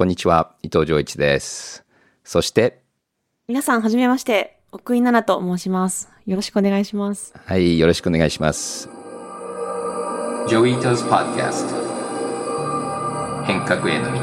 [0.00, 1.84] こんにちは、伊藤浄一です。
[2.24, 2.80] そして、
[3.48, 4.58] 皆さん、はじめまして。
[4.72, 6.08] 奥井奈々と申します。
[6.24, 7.34] よろしくお願いします。
[7.44, 8.88] はい、よろしくお願いします。
[10.48, 11.66] Joito's Podcast
[13.44, 14.20] 変革への道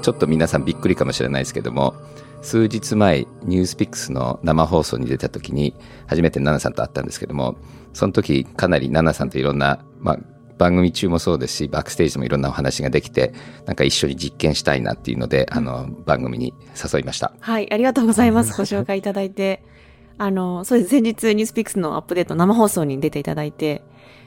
[0.00, 1.94] ちょっと皆さんびっくりかもしれないですけども、
[2.40, 5.74] 数日前、ニュースピックスの生放送に出た時に、
[6.06, 7.56] 初めてナナさんと会ったんですけども、
[7.92, 10.18] その時かなりナナさんといろんな、まあ、
[10.60, 13.32] 番組中もそうですし、バックステージでもいろんなお話ができて、
[13.64, 17.32] なんか一緒に実験したいなっていうので、あの、番組に誘いました。
[17.40, 18.54] はい、ありがとうございます。
[18.54, 19.64] ご紹介いただいて。
[20.18, 20.90] あの、そうです。
[20.90, 23.82] 先日、 NewsPicks のアップデート生放送に出ていただいて、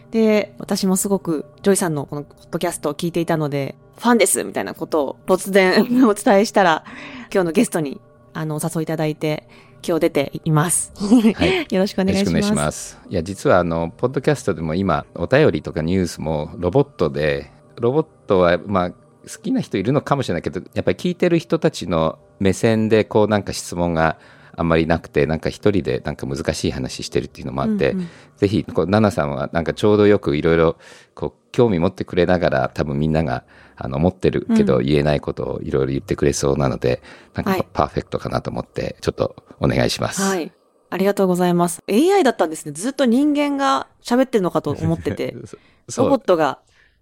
[0.10, 6.84] で、私もすごく、ジョイさんのこのポッドキャストを聞いていたので、ファンですみたいなことを突然 お伝えしたら、
[7.32, 8.02] 今日のゲストに、
[8.34, 9.48] あの、お誘いいただいて、
[9.86, 10.94] 今日出ています。
[10.96, 12.26] はい よろしくお願いします。
[12.26, 13.00] よろしくお願いします。
[13.10, 18.96] いや、実はあの、ポッドキャストでも今、お便りとかニュースもロボットで、ロボットは、まあ、好
[19.41, 24.18] きな人いるのかもしれないけど、やっぱり聞いてる人たちの目線で、こうなんか質問が
[24.55, 30.77] あんまりなくて、なんか一人でなんか難しい話してるっていうのもあって、うんうんぜひ、こう、ナナさんはなんかちょうどよくいろいろ、
[31.13, 33.46] こう、興味持ってくれながら、多分みんなが、
[33.77, 37.01] あの、持ってるけど言えないことをいろいろ言ってくれそうなので、
[37.34, 40.21] なんかはいパーフェクトかなと思って、ちょっとお願いします。
[40.21, 40.51] はい。
[40.90, 41.82] ありがとうございます。
[41.90, 42.71] AI だったんですね。
[42.71, 45.35] ずっと人間が喋ってるのかと思ってて。
[45.98, 46.60] ロボットが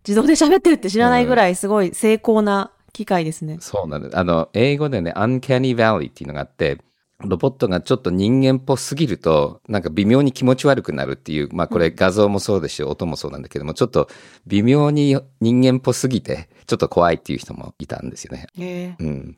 [0.08, 3.58] 自動で喋ってるって知らないぐらいすごい精巧な機械ですね。
[3.59, 4.17] そうなんです。
[4.17, 6.80] あの、英語でね、uncanny valley っていうのがあって、
[7.25, 14.09] ロボットがちょっと人間っぽすぎると、なんか微妙に気持ち悪くなるっていう、まあこれ画像もそうですし、音もそうなんだけども、ちょっと
[14.47, 18.47] 微妙に人間っぽすぎて、ちょっと怖いっていう人もいたんですよね。
[18.58, 19.38] へえうん。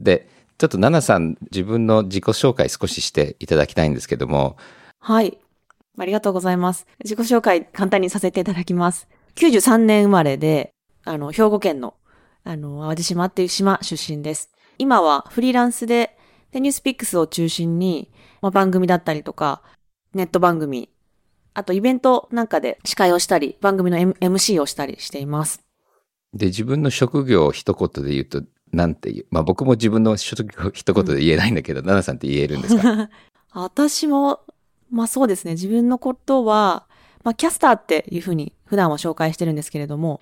[0.00, 4.56] で、ちょっとナナさん、自分の自己紹介少ししていただきたいんですけども、
[5.00, 5.38] はい。
[5.98, 6.86] ありがとうございます。
[7.04, 9.08] 自己紹介簡単にさせていただきます。
[9.36, 10.72] 93年生まれで、
[11.04, 11.94] あの、兵庫県の、
[12.44, 14.50] あの、淡路島っていう島出身です。
[14.78, 16.16] 今はフリーランスで、
[16.54, 18.10] で、ニュースピックスを中心に、
[18.40, 19.60] まあ、番組だったりとか、
[20.14, 20.88] ネット番組、
[21.52, 25.60] あとイベントなんかで司会をしたり、番組の M- MC をしたりしています。
[26.32, 28.42] で、自分の職業を一言で言うと、
[28.72, 33.08] なんていう、まあ僕も自分の職業を一言で言えないんだけど、ナナさんって言えるんですか？
[33.52, 34.40] 私も、
[34.90, 35.52] まあそうですね。
[35.52, 36.86] 自分のことは、
[37.24, 40.20] まあキャスターっていうふうに普段は紹介してるんですけれども、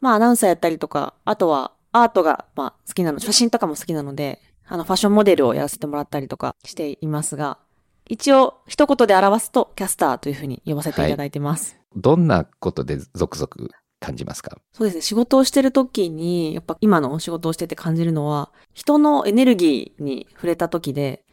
[0.00, 7.58] まあアナウンサーやったりとか、あとはアートがまあ好きなの、写真とかも好きなので、あのファッションモデルをやらせてもらったりとかしていますが、
[8.06, 11.78] 一応一言で表すとキャスターというふうに呼ばせていただいてます。
[11.96, 13.70] どんなことでゾクゾク
[14.00, 14.58] 感じますか？
[14.72, 15.00] そうですね。
[15.02, 21.24] 仕事をしてる時に、やっぱ今の仕事をしてて感じるのは、人のエネルギーに触れた時で、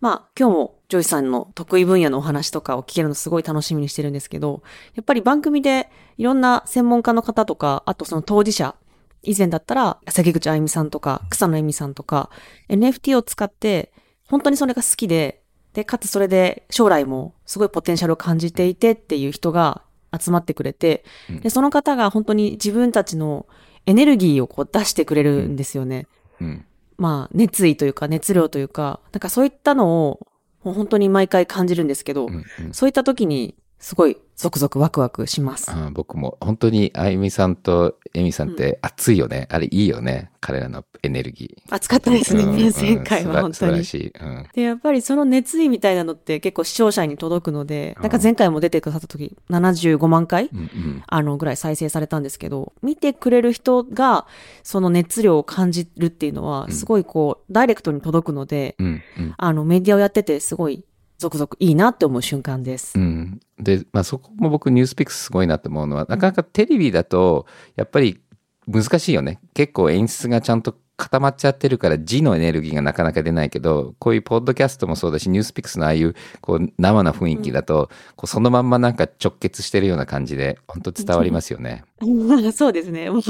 [0.00, 4.62] まあ今日もジョイさんの得意分野のお話とかを聞けるのすごい楽しみにしてるんですけど、
[4.94, 8.74] やっぱり番組でいろんな専門家の方とか、あとその当事者、
[9.22, 12.30] 以前だったらせきぐちあいみさんとか草野絵美さんとか、
[12.68, 13.92] NFT を使って
[14.28, 15.42] 本当にそれが好きで、
[15.72, 19.82] で、かつそれで将来もすごいポテンシャルを感じていてっていう人が
[20.18, 21.40] 集まってくれて、うん。
[21.40, 23.46] で、その方が本当に自分たちの
[23.86, 26.06] エネルギーをこう出してくれるんですよね。
[26.40, 26.64] うん。
[26.96, 30.26] まあ、熱意というか熱量というか、なんかそういったのを
[30.60, 32.34] 本当に毎回感じるんですけど、うん。
[32.34, 32.72] うん。
[32.72, 35.70] そういった時にすごいゾクゾクワクワクします。
[35.70, 39.46] あー僕も本当にあゆみさんとえみさんって熱いよね。
[39.50, 40.30] あれいいよね。
[40.40, 41.74] 彼らのエネルギー。
[41.74, 43.72] 熱かったですね、うん前々回うんは本当に。
[43.72, 44.46] うん。
[44.54, 54.26] で、やっぱりその熱意みたいなのって結構視聴者に届くので、うんなんか前回も出てくださった時75万回うんうんあのぐらい再生されたんですけど、見てくれる人が
[54.62, 60.84] その熱量を感じるっていうのは、うんすごいこう、ダイレクトに届くので、うんうんあのメディアをやっててすごい
[61.20, 62.98] ゾクゾクいいなって思う瞬間です。
[62.98, 63.40] うん。
[63.58, 68.20] で、まあそこも僕ニュースピックスすごいなと思うのは、なかなかテレビだと、やっぱり
[68.66, 69.38] 難しいよね。
[69.52, 81.84] 結構演出がちゃんと固まっちゃってるから字のエネルギーがなかなか出ないけど、こういうポッドキャストもそうだし、ニュースピックスのああいうこう生な雰囲気だと、こうそのまんまなんか直結してるような感じで、本当伝わりますよね。
[82.54, 83.10] そうですね。
[83.10, 83.22] もう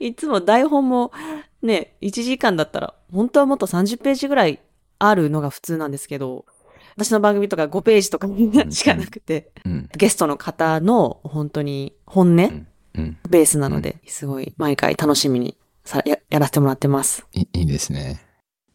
[0.00, 1.12] いつも台本も
[1.62, 4.58] ね、1時間だったら、本当はもっと30ページぐらい
[4.98, 6.44] あるのが普通なんですけど、
[7.04, 8.28] 私の番組とか5ページとか
[8.70, 9.88] しかなくて、うん。
[9.96, 12.66] ゲストの方の本当に本音、うん。
[12.94, 13.18] うん。
[13.28, 17.26] ベースなので、すごい毎回楽しみにさややらせてもらってます。
[17.32, 18.20] いいいですね。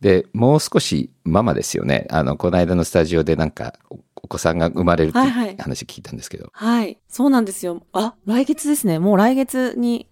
[0.02, 2.08] で、もう少しママですよね。
[2.10, 6.50] あの、この間のスタジオでなんか、おお子さんが生まれるってはいはい話聞いたんですけど。
[6.52, 6.98] はい。
[7.08, 7.84] そうなんですよ。
[7.94, 8.98] あ、来月ですね。
[8.98, 10.10] もう来月に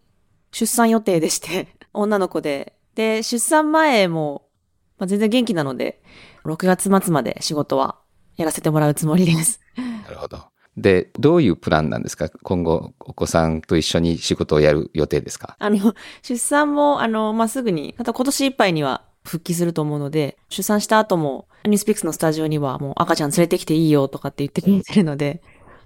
[0.51, 2.74] 出産予定でして、 女の子で。
[2.94, 4.48] で、出産前も、
[5.00, 6.04] まあ、全然元気なので、
[6.45, 7.98] 6月末まで仕事は
[8.35, 9.59] やらせてもらうつもりです。
[10.06, 10.45] なるほど。
[10.75, 12.30] で、どういうプランなんですか？
[12.30, 15.56] 今後、お子さんと一緒に仕事をやる予定ですか？
[15.59, 15.94] あの、
[16.24, 25.41] 出産も、あの、まあ、すぐに、また今年いっぱいには復帰すると思うので、出産した後も、ニュースピックスのスタジオにはもう赤ちゃん連れてきていいよとかって言ってくれてるので、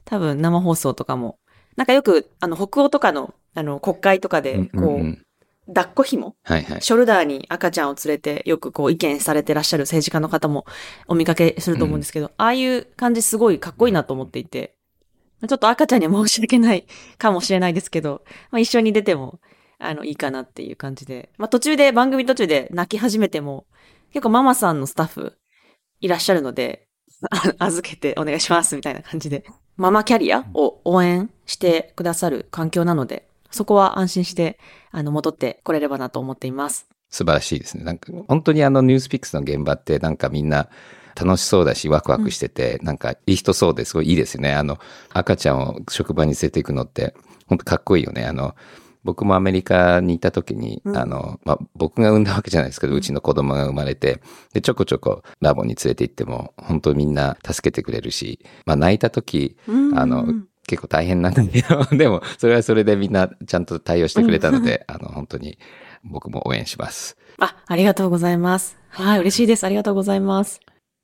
[0.05, 1.37] 多分生放送とかも、
[1.75, 5.23] なんかよく、あの、北欧とかの、あの、国会とかで、こう、うんうんうん
[5.67, 6.35] 抱っこ紐？
[6.43, 6.81] はいはい。
[6.81, 10.65] ショルダーに赤ちゃんを連れてよくこう意見されてらっしゃる政治家の方も
[11.07, 14.77] お見かけすると思うんですけど、ああいう感じすごいかっこいいなと思っていて、
[15.47, 16.87] ちょっと赤ちゃんには申し訳ない
[17.17, 19.39] かもしれないですけど、まあ、一緒に出ても、
[19.77, 21.29] あの、いいかなっていう感じで。
[21.37, 23.67] まあ、途中で、番組途中で泣き始めても、
[24.11, 25.37] 結構ママさんのスタッフ
[25.99, 26.87] いらっしゃるので、
[27.29, 29.43] あ預けてお願いしますみたいな感じで、
[29.75, 34.59] ママキャリアを応援してくださる環境なので、そこは安心して、
[34.91, 36.87] あの、戻ってこれればなと思っています。
[37.09, 37.83] 素晴らしいですね。
[37.83, 40.69] なんか、本当にあの、ニュースピックスの現場って、なんかみんな、
[41.19, 44.53] 楽しそうだし、ワクワクしてて、なんか、いい人そうですごいいいですよね。
[44.53, 44.77] あの、
[45.09, 47.15] 赤ちゃんを職場に連れて行くのって、
[47.47, 48.23] 本当かっこいいよね。
[48.25, 48.55] あの、
[49.03, 54.21] 僕もアメリカにいた時に、うんあの、まあ、僕が産んだわけじゃないですけど、うちの子供が生まれて、
[54.53, 59.57] で、ちょこちょこラボに連れて行っても、本当みんな助けてくれるし、まあ、泣いた時、
[59.95, 60.25] あの、
[60.67, 65.57] 結構大変なんだけど、 でも、それはそれでみんなちゃんと対応してくれたので、 あの、本当に
[66.03, 67.17] 僕も応援します。
[67.39, 68.77] あ、ありがとうございます。
[68.89, 69.63] はい、嬉しいです。
[69.63, 70.59] ありがとうございます。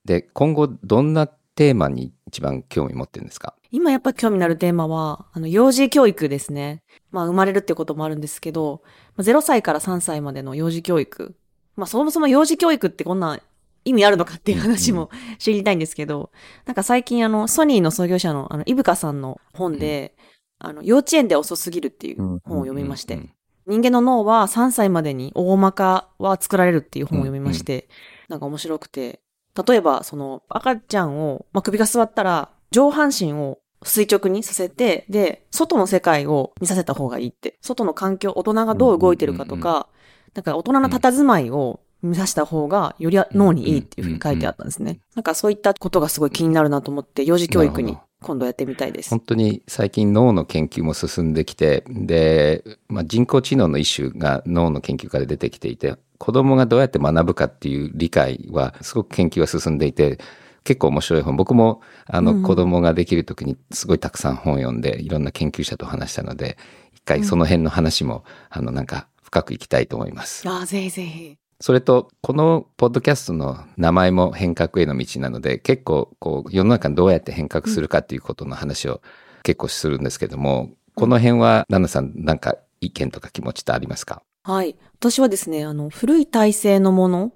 [0.06, 3.56] で、今後どんなテーマに一番興味持ってるんですか？
[3.72, 6.84] 今やっぱ興味のあるテーマは、あの、幼児教育ですね。
[7.12, 8.82] まあ、生まれるってこともあるんですけど、
[9.16, 11.36] まあ0歳から3歳までの幼児教育。
[11.76, 13.40] まあ、そもそも幼児教育ってこんな
[13.86, 15.10] 意味あるのかっていう話も
[15.40, 16.32] 知りたいんですけど、
[16.66, 20.16] なんか最近あの、ソニーの創業者のあの、イブカさんの本で、
[20.60, 23.20] あの、幼稚園で遅すぎるっていう本を読みまして、
[23.68, 27.88] 人間の脳は3歳までに大まかは作られるっていう本を読みまして、
[28.30, 29.22] なんか面白くて、
[29.68, 37.58] 例えばその赤ちゃんを、まあ、首が座ったら上半身を垂直にさせて、で、外の世界を見させた方がいいって。
[37.62, 39.88] 外の環境、大人がどう動いてるかとか、
[40.34, 45.00] なんか大人の佇まいを見させた方がより脳にいいっていうふうに書いてあったんですね。
[45.16, 49.20] なんかそういったことがすごい気になるなと思って、幼児教育に今度やってみたいです本。
[49.20, 60.20] 当に最近脳の研究も進んできて、で、まあ、人工知能の一種が脳の研究から出てきていて、子供がどうやって学ぶかっていう理解はすごく研究が進んでいて、
[60.64, 61.36] 結構面白い本。
[61.36, 66.58] 僕もあの子供ができる時にすごいたくさん本を読んで、いろんな研究者と話したので、
[66.94, 70.48] 一回その辺の話も、あのなんか深くいきたいと思います。
[70.48, 71.38] ああ、ぜひぜひ。
[71.64, 79.00] それと、このポッドキャストの名前も変革への道なので、結構、こう、世の中にどうやって変革するかっていうことの話を
[79.44, 84.24] 結構するんですけども、この辺は、ナナさん、なんか意見とか気持ちってありますか？
[84.44, 84.76] はい。
[85.00, 87.32] 私はですね、あの、古い体制のもの、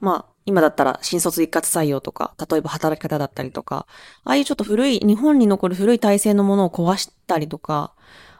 [0.00, 3.86] まあ、今だったら新卒一括採用とか、例えば働き方だったりとか、
[4.24, 7.92] ああいうちょっと古い、日本に残る古い体制のものを壊したりとか、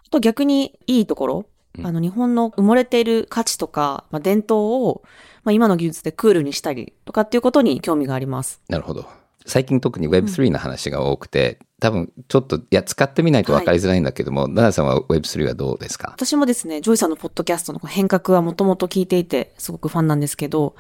[0.06, 1.52] あと逆にいいところ、うん
[1.83, 5.03] あの、日本の埋もれている価値とか、まあ、伝統を、
[5.45, 8.61] まあ、今の技術でクールにしたりとかっていうことに興味があります。
[8.69, 9.07] なるほど。
[9.47, 16.11] 最近特に Web3 の話が多くて、多分ちょっと、いや、使ってみないと分かりづらいんだけども、ナナさんは Web3 はどうですか？
[16.15, 20.77] 私もですね、ジョイさんのポッドキャストの変革はもともと聞いていて、すごくファンなんですけど、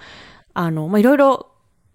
[0.54, 1.48] あの、まあ、いろいろ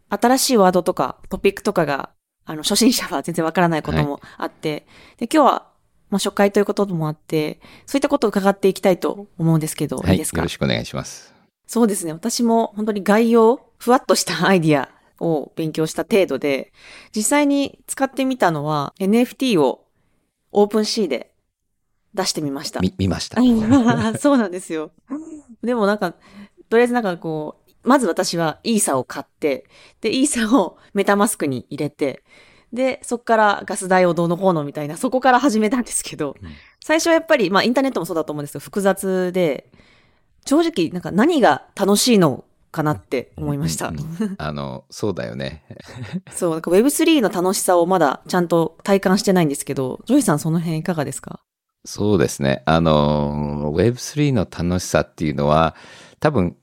[0.09, 2.09] 新しいワードとかトピックとかが、
[2.43, 5.67] あの、初心者は全然わからないこともあって、で、今日は、
[6.09, 10.37] まあ、初回ということもあって、そういったことを伺っていきたいと思うんですけど、、はいい、いですか？
[10.37, 11.33] よろしくお願いします。
[11.65, 12.13] そうですね。
[12.13, 16.71] 私も本当に概要、ふわっとした アイディアを勉強した程度で、
[17.15, 19.85] 実際に使ってみたのは NFT を
[20.51, 21.33] オープン C で
[22.13, 22.79] 出してみました。
[22.79, 23.41] み、見ました。
[24.17, 24.91] そうなんですよ。
[25.61, 26.13] でもなんか、
[26.69, 29.65] とりあえずなんかこう、まず私はイーサを買って、
[30.01, 32.23] で、イーサをメタマスクに入れて、
[32.73, 36.49] で、そこからガス代をどうのこうのみたいな、そこから始めたんですけど、うん
[36.83, 39.69] 最初はやっぱり、まあインターネットもそうだと思うんですけど、複雑で、
[40.45, 43.89] 正直なんか何が楽しいのかなって思いました。
[43.89, 45.65] うんうん あの、そうだよね。
[46.31, 51.41] そう、なんか Web3 の楽しさをまだちゃんと体感してないんですけど、ジョイさんその辺いかがですか？
[51.83, 52.63] そうですね。
[52.65, 55.75] あの、Web3 の楽しさっていうのは、
[56.21, 56.55] 多分、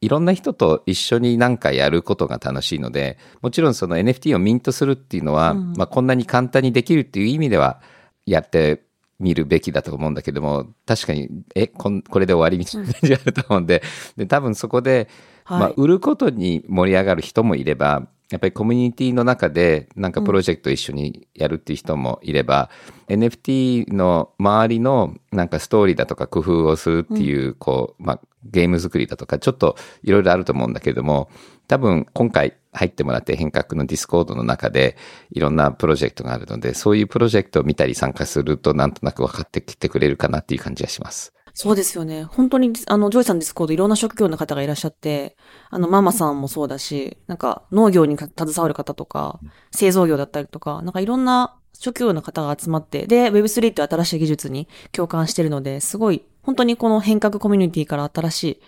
[0.00, 7.80] いいろんな人と一緒になんかやることが楽しいので、もちろんその NFT をミントするっていうのは、うんまあこんなに簡単にできるっていう意味では、
[8.26, 8.84] やって
[9.18, 13.82] みるべきだと思うんだけども、確かに、え、こんこれで終わりみたいな感じがあると思うんで、
[14.16, 15.08] で、多分そこで、
[15.44, 15.60] はい。
[15.60, 22.68] まあ、売ることに盛り上がる人もいれば、やっぱりコミュニティの中でなんかプロジェクト一緒にやるっていう人もいれば、
[23.08, 31.30] NFT の周りのなんかストーリーだとか工夫をするっていう、こう、まあ、ゲーム作りだとか、ちょっといろいろあると思うんだけれども、
[31.68, 34.96] 多分今回入ってもらって変革のディスコードの中で
[35.32, 41.32] いろんなプロジェクトがあるので、そういうプロジェクトを見たり参加するとなんとなく分かってきてくれるかなっていう感じがします。
[41.60, 42.22] そうですよね。
[42.22, 45.36] 本当に、あの、ジョイさんディスコードいろんな職業の方がいらっしゃって、
[45.70, 49.40] あの、ママさんもそうだし、なんか農業に携わる方とか、
[49.72, 58.62] 製造業だったりとか、なんかいろんな職業の方が集まって、で、Web3 って新しい技術に共感してるので、すごい、本当にこの変革コミュニティから新しい、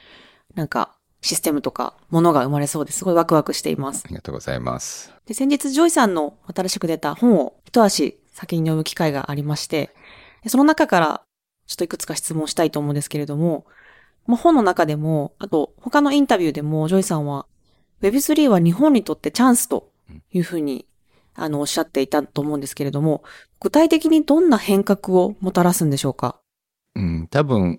[0.56, 4.02] なんか、システムとか、ものが生まれそうですごいワクワクしています。
[4.04, 5.12] ありがとうございます。
[5.26, 9.94] で、先日、ジョイさんの新しく出た本を一足先に読む機会がありまして、
[10.42, 11.22] でその中から、
[11.70, 13.64] ちょっといくつか質問したいと思うんですけれども、
[14.26, 17.46] まあ、本の中でも、あと、他のインタビューでも、ジョイさんは、
[18.02, 19.88] Web3 は日本にとってチャンスと
[20.32, 20.84] いうふうに、
[21.36, 23.22] あの、おっしゃっていたと思うんですけれども、
[23.60, 26.40] 具体的にどんな変革をもたらすんでしょうか？
[26.96, 27.78] うん、多分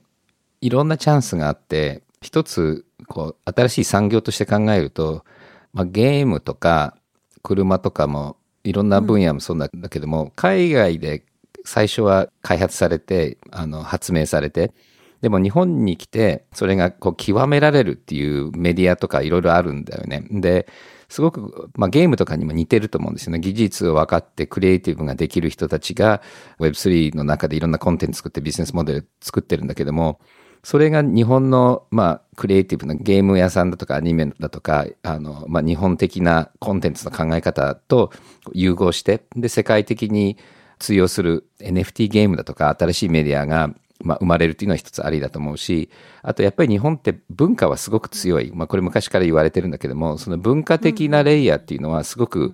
[0.61, 5.25] いろんなチャンスがあって一つこう新しい産業として考えると、
[5.73, 6.95] まあ、ゲームとか
[7.43, 11.25] 車とかもいろんな分野もそうなんだけども、海外で
[11.65, 14.73] 最初は開発されてあの発明されて
[15.21, 20.25] でも日本に来てそれがこう極められるっていうメディアとかいろいろあるんだよね。
[20.31, 20.67] で
[21.09, 23.39] すごく、まあ、ゲームとかにも似てると思うんですよね。
[23.39, 26.21] 技術を分かってクリエイティブができる人たちが
[26.59, 30.21] Web3 の中でいろんなコンテンツ作ってビジネスモデル作ってるんだけども、
[30.63, 38.11] それが日本の、まあ、クリエイティブなゲーム屋さんだとかアニメだとか、あの、まあ、日本的なコンテンツの考え方と
[38.53, 40.37] 融合して、で、世界的に
[40.81, 43.73] 通用する NFT ゲームだとか新しいメディアが
[44.03, 45.89] まあ、生まれるっていうのは一つありだと思うし、
[46.21, 48.51] あとやっぱり日本って文化はすごく強い。
[48.53, 52.53] まあ、これ昔から言われてるんだけども、その文化的なレイヤーっていうのはすごく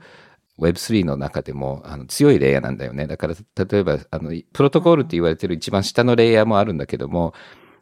[0.60, 3.08] Web3 の中でもあの強いレイヤーなんだよね。
[3.08, 7.34] だから例えばあのプロトコールって言われてる一番下のレイヤーもあるんだけども、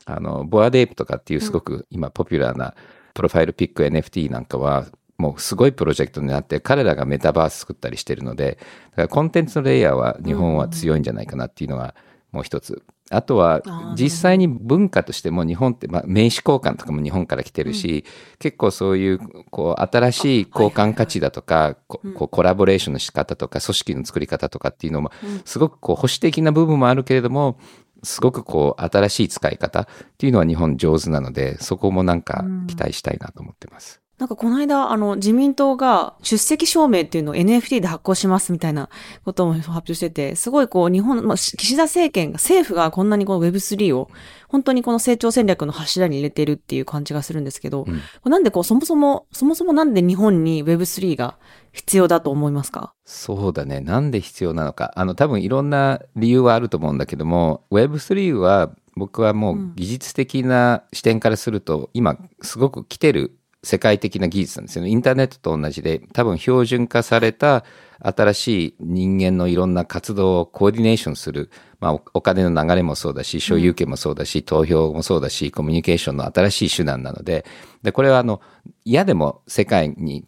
[0.05, 2.75] あのボアデープとかっていうすごく今ポピュラーな
[3.13, 4.85] プロファイルピック NFT なんかは
[5.17, 8.57] もうすごいプロジェクトになって彼らがメタバース作ったりしてるので、
[8.91, 11.95] だからコンテンツのレイヤーは日本は強いんじゃないかなっていうのは
[12.31, 12.83] もう一つ。
[13.11, 13.61] あとは
[13.95, 18.03] 実際に文化としても日本って、まあ、名刺交換とかも日本から来てるし、
[18.39, 19.19] 結構そういう
[19.51, 25.11] こう新しい交換価値だとか、こうコラボレーションの仕方とか組織の作り方とかっていうのも
[25.45, 27.59] すごくこう保守的な部分もあるけれども
[28.01, 34.04] すごくこう新しい使い方っていうのは日本上手なのでそこもなんか期待したいなと思ってます。
[34.17, 38.87] なんかこの間、あの、自民党が出席証明っていうのを NFT で発行しますみたいな
[39.25, 44.09] ことも発表してて、すごいこう日本、まあ、岸田政権が、政府がこんなにこの Web3 を
[44.47, 47.85] 本当にこの成長戦略の柱に入れてるっていう感じがするんですけど、
[48.23, 51.37] うん、なんでこうそもそも、そもそもなんで日本に Web3 が
[51.73, 52.93] 必要だと思いますか？
[53.03, 53.81] そうだね。
[53.81, 54.93] なんで必要なのか。
[54.95, 64.91] あの多分いろんな理由はあると思うんだけども、Web3 は僕はもう技術的な視点からすると、今すごく来てる世界的な技術なんですよね。
[64.91, 67.65] インターネットと同じで、多分標準化された
[67.99, 77.43] 新しい人間のいろんな活動をコーディネーションする、まあ、お金の流れもそうだし、所有権もそうだし、投票もそうだし、コミュニケーションの新しい手段なので、
[77.81, 78.39] で、これはあの、
[78.83, 80.25] 嫌でも世界に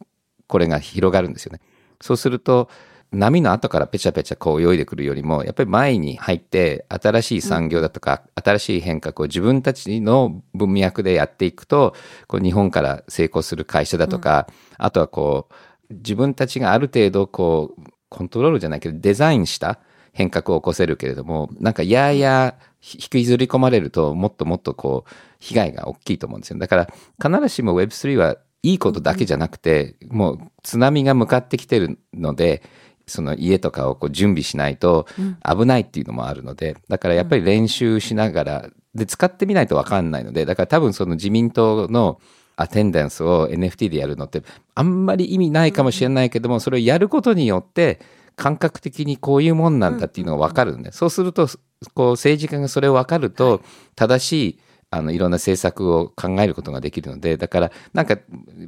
[0.47, 1.61] これが広がるんですよね。
[2.01, 2.69] そうすると、
[3.11, 11.95] 波の後からペチャペチャこう泳いでくるよりも、やっぱり前に入って新しい産業だとか、新しい変革を自分たちの文脈でやっていくと、
[12.27, 14.47] こう日本から成功する会社だとか、
[14.77, 15.47] あとはこ
[15.89, 19.79] う、自分たちがある程度こう、コントロールじゃないけど、デザインした
[20.11, 26.59] 変革を起こせるけれども、なんかやや引きずり込まれると、もっともっとこう、被害が大きいと思うんですよ。
[26.59, 26.87] だから、
[27.21, 32.63] 必ずしも Web3 はいいことだけじゃなくて、もう津波が向かってきてるので、
[33.07, 35.07] その家とかをこう準備しないと
[35.43, 42.19] 危ないっていうのもあるので、だからやっぱり練習しながら、で、使ってみないとわかんないので、だから多分その自民党の
[42.57, 44.41] attendance を NFT でやるのって
[44.73, 47.99] あんまり意味ないかもしれないけども、それをやることによって
[48.35, 51.47] 感覚的にこういうもんなんだっていうのがわかるんで、そうすると、
[51.93, 53.61] こう政治家がそれをわかると、
[53.95, 54.59] 正しい
[54.97, 58.17] あのいろんな政策を考えることができるのでだからなんか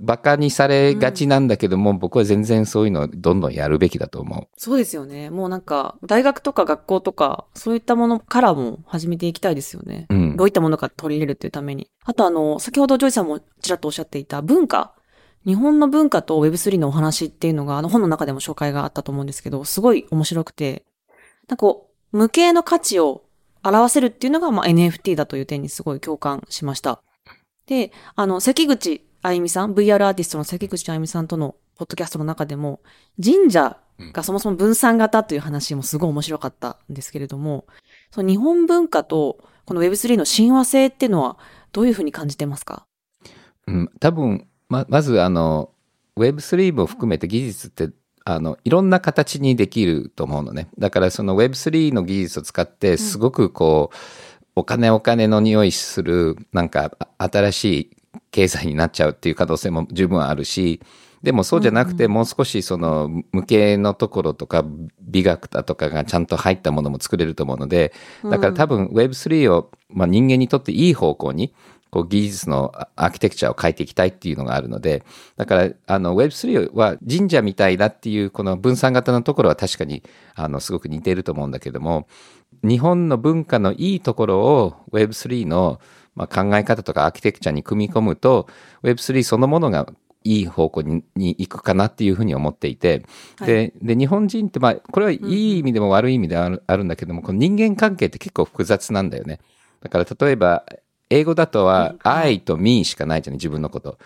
[0.02, 4.48] バカにされがちなんだけども、うん、僕は全然そういうのをどんどんやるべきだと思う。
[4.58, 5.30] そうですよね。
[5.30, 11.90] もうなんか大学とか学校とかそういったものからも始めていきたいですよね、うん、どういったものか取り入れるっていうために。
[12.04, 14.94] あとあの先ほどジョイさんもちらっとおっしゃっていた文化。
[15.46, 20.86] 日本の文化と Web3 のお話っていうのがあの本の中でも紹介があったと思うんですけどすごい面白くて。
[21.48, 23.24] なんかこう無形の価値を
[23.64, 27.02] 表せるっていうのが、まあ、NFT だという点にすごい共感しました。
[27.66, 32.82] で、あの、関口あゆみさん、VR アーティストの関口あゆみさんとのポッドキャストの中でも、
[33.24, 33.78] 神社
[34.14, 37.66] がそもそも分散型という話もすごい面白かったんですけれども、
[38.12, 41.38] その日本文化とこの Web3 の親和性っていうのは
[41.72, 42.86] どういうふうに感じてますか？
[43.68, 45.72] うん、多分ままずあの
[46.18, 47.90] Web3 も含めて技術って
[48.32, 50.68] あのいろんな形にできると思うのね。
[50.78, 53.96] だからその Web3 の技術を使ってすごくこう、
[54.56, 57.90] お金お金の匂いするなんかあ新しい
[58.30, 60.82] 経済になっちゃうっていう可能性も十分あるし
[61.24, 64.64] でもそうじゃなくて、もう少しその無形のところとか
[65.02, 67.94] 美学だとかがちゃんと入ったものも作れると思うので
[68.24, 71.54] だから多分 Web3 を、まあ、人間にとっていい方向に
[71.92, 75.04] こう技術のアーキテクチャを変えていきたいっていうのがあるので、
[75.38, 80.04] だからあの Web3 は神社みたいだっていうこの分散型のところは確かに
[80.36, 82.08] あのすごく似ていると思うんだけども、
[82.64, 85.80] 日本の文化のいいところを Web3 の
[86.16, 88.48] まあ考え方とかアーキテクチャに組み込むと
[88.84, 89.92] Web3 そのものが
[90.24, 93.04] いい方向にに行くかなっていうふうに思っていて、
[93.40, 99.40] でで日本人ってまあこれはいい意味でも悪い意味である,、あるんだけどもこの人間関係って結構複雑なんだよね。
[99.82, 100.66] だから例えば
[101.10, 103.98] 英語だとは I と me しかないじゃない自分のこと。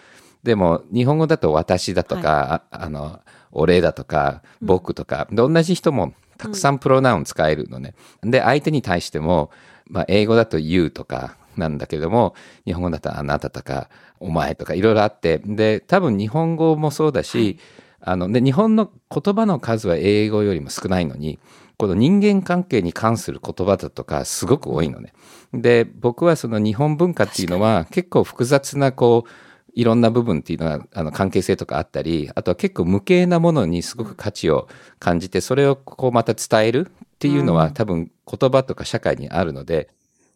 [0.43, 7.95] でも日本語だと私だとか、ああの俺だとか僕とか、で同じ人もたくさんプロナウン使えるのね。
[8.21, 9.51] で相手に対しても、
[9.87, 17.59] まあ、英語だと you とかなんだけども日本語だとあなたとかお前とかいろいろあってで多分日本語もそうだし、
[18.01, 21.39] あので日本の言葉の数は英語よりも少ないのに
[21.77, 25.13] この人間関係に関する言葉だとかすごく多いのね。
[25.53, 29.29] で僕はその日本文化っていうのは結構複雑なこう
[29.75, 34.67] いろんな部分っていうのはあの関係性とかあったりあとは結構無形なものにすごく価値を
[34.99, 39.89] 感じてそれをこうまた伝えるっていうのは多分言葉とか社会にあるので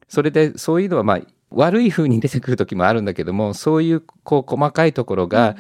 [0.08, 5.56] それでそういうのはまあ悪い風に出てくる時もあるんだけどもそういうこう細かいところが、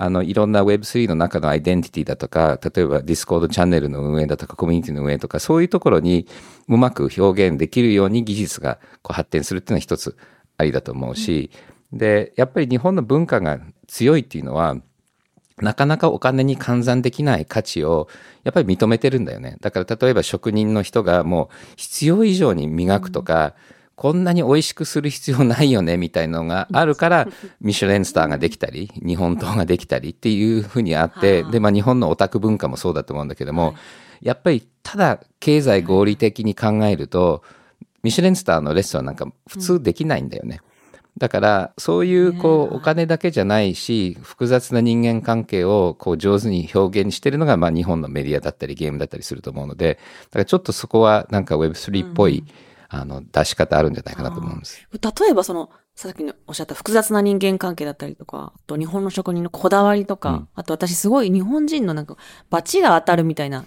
[0.00, 6.28] あのいろんな Web3 の中のアイデンティティだとか例えば Discord チャンネルの運営だとかコミュニティの運営とかそういうところに
[6.68, 10.16] うまく表現できるように技術がこう発展するっていうのは一つ
[10.56, 11.50] ありだと思うし、
[11.92, 14.76] でやっぱり日本の文化が強いっていうのは
[15.56, 18.08] なかなかお金に換算できない価値を
[18.44, 19.56] やっぱり認めてるんだよね。
[19.60, 23.54] だから例えば職人の人がもう必要以上に磨くとか、
[23.98, 27.26] こんなに美味しくする必要ないよねみたいのがあるから、
[27.60, 33.74] ミシュレンスターができたり、日本刀ができたりっていうふうにあって、で、まあ日本のオタク文化もそうだと思うんだけども、
[34.22, 37.42] やっぱりただ経済合理的に考えると、
[38.04, 40.60] ミシュレンスターのレストランなんか普通できないんだよね。
[41.18, 52.44] だからそういうこうお金だけじゃないし複雑な人間関係をこう上手に表現してるのがまあ日本のメディアだったりゲームだったりすると思うのでだからちょっとそこはなんか Web3 っぽい、
[52.88, 54.86] あの出し方あるんじゃないかなと思うんです。
[54.92, 62.16] 例えばその、さっきのおっしゃった複雑な人間関係だったりとか、あと日本の職人のこだわりとか、うんあと私すごい日本人のなんか、
[62.50, 63.64] 罰が当たるみたいな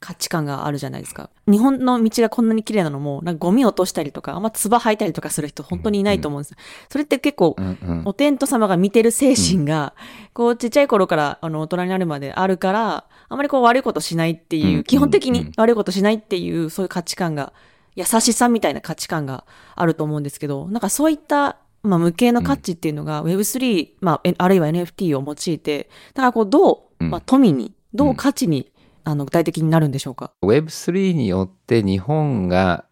[0.00, 1.30] 価値観があるじゃないですか。
[1.46, 6.56] 日本の道がこんなに綺麗なのも、なんかゴミ落としたりとか、あんま唾吐いたりとかする人本当にいないと思うんですよ。
[6.90, 9.94] それって結構、うんうんお天道様が見てる精神が、
[10.32, 17.52] こうちっちゃい頃からあの大人になるまであるから、あまりこう悪いことしないっていう、うん基本的うんに悪いことしないっていう、そういう価値観が、
[17.94, 28.72] 優しさみたいな価値観があると思うんですけど、なんかそういった、まあ、無形の価値っていうのが Web3、まあ、えあるいは NFT を用いて、だからこうどう、うんまあ、富に、どう価値に、
[29.04, 32.86] あの具体的になるんでしょうか？Web3 によって日本が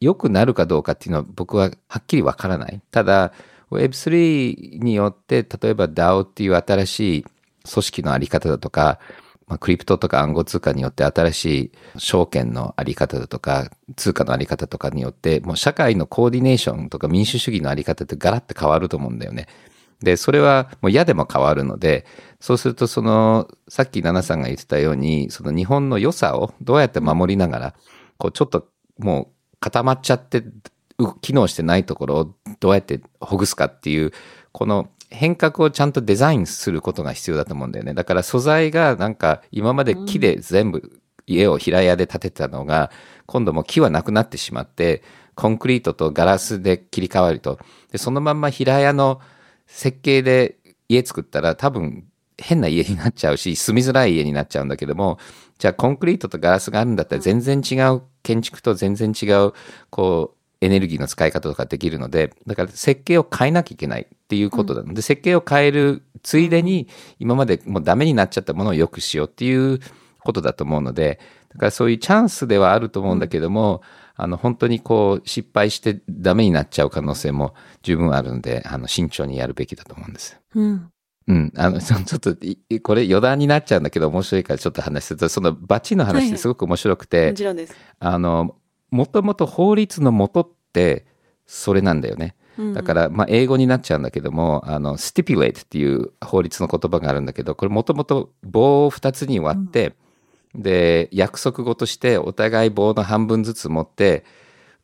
[0.00, 2.82] 良くなるかどうかっていうのは僕ははっきりわからない。
[2.90, 3.32] ただ
[3.70, 8.98] Web3 によって例えば DAO っていう新しい組織のあり方だとか、
[9.46, 11.44] まあ、クリプトとか暗号通貨によって新し
[11.96, 19.46] い証券のあり方だとか通貨のあり方とかによってもう社会のコーディネーションとか民主主義のあり方ってガラッと変わると思うんだよね。
[20.02, 22.04] で、それはもう嫌でも変わるので、
[22.40, 27.74] そうするとその、さっき奈々さんが言ってたように、その日本の良さをどうやって守りながら、
[28.18, 30.44] こうちょっともう固まっちゃって、
[31.20, 34.12] 機能してないところをどうやってほぐすかっていう、
[34.52, 37.94] この変革をちゃんとデザインすることが必要だと思うんだよね。
[37.94, 42.90] だから素材がなんか今まで木で全部家を平屋で建てたのが、
[43.26, 45.02] 今度もう木はなくなってしまって、
[45.34, 47.58] コンクリートとガラスで切り替わると。
[47.90, 49.20] で、そのまんま平屋の
[49.66, 52.04] 設計で家作ったら多分
[52.38, 55.18] 変な家になっちゃうし、住みづらい家になっちゃうんだけども、
[55.58, 59.52] じゃあコンクリートとガラスがあるんだったら全然違う建築と全然違う、
[59.90, 66.88] こう、エネルギーの使い方とかできるので、だから設計を変えなきゃいけないっていうことなので、設計を変えるついでに、
[67.18, 69.80] 今までもうダメになっちゃったものを良くしようっていう
[70.20, 73.82] ことだと思うので、だからそういうチャンスではあると思うんだけども、
[74.14, 80.40] あの、本当にこう、失敗してダメになっちゃう可能性も十分あるので、あの、慎重にやるべきだと思うんです。
[80.54, 80.90] うん。
[81.28, 81.52] うん。
[81.56, 87.74] あの、ちょっと、いこれ余談になっちゃうんだけど面白いからちょっと話すると、そのバチのはいはい話ってすごく面白くて、もちろんです。
[87.98, 88.56] あの、
[88.90, 91.06] もともと法律の元って
[91.46, 92.34] それなんだよね。
[92.74, 99.94] だから、まあ、英語になっちゃうんだけども、あの、stipulate っていう法律の言葉があるんだけど、これもともと棒を2つに割って、
[100.54, 104.24] で、約束事してお互い棒の半分ずつ持って、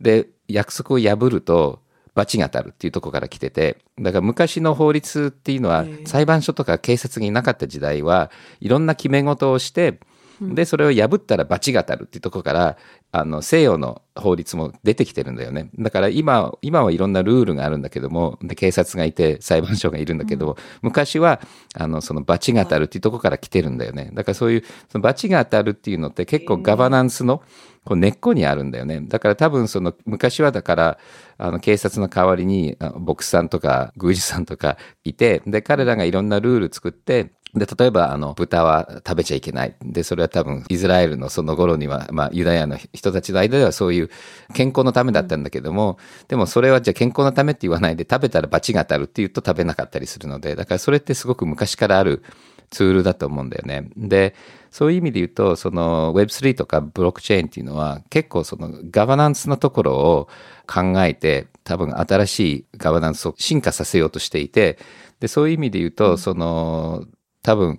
[0.01, 1.81] で、約束を破ると、
[2.15, 9.99] 罰が当たるっていうところから来てて、だから昔の法律っていうのは裁判所とか警察になかった時代はいろんな決め事をして、
[10.41, 12.77] で、それを破ったら罰が当たるっていうところから、
[13.15, 15.69] あの、西洋の法律も出てきてるんだよね。
[15.79, 21.41] だから今、今はいろんなルールがあるんだけども、で、警察がいて裁判所がいるんだけども、昔は、
[21.75, 24.11] あの、その罰が当たるっていうところから来てるんだよね。
[24.15, 27.43] だからそういう、その罰が当たるっていうのって結構ガバナンスの、
[27.85, 29.01] こう根っこにあるんだよね。
[29.03, 30.99] だから多分その昔はだから
[31.37, 44.11] あの警察の代わりにあ牧師さんとか宮司さんとかいてで彼らがいろんなルール作ってで例えばあの豚は食べちゃいけないでそれは多分イスラエルのその頃には、まあ、ユダヤの人たちの間ではそういう
[44.55, 52.23] 健康のためだったんだけども、でもそれはじゃあ健康のためって言わないで食べたら罰が当たるって言うと食べなかったりするのでだからそれってすごく昔からある
[52.73, 53.91] ツールだと思うんだよね。
[53.97, 54.35] で、
[54.71, 60.29] そういう意味で言うと、その Web3 とかブロックチェーンっていうのは結構そのガバナンスのところを
[60.67, 64.79] 考えて、多分新しいガバナンスを進化させようとしていて、
[65.21, 67.05] で、そういう意味で言うと、その、
[67.43, 67.79] 多分、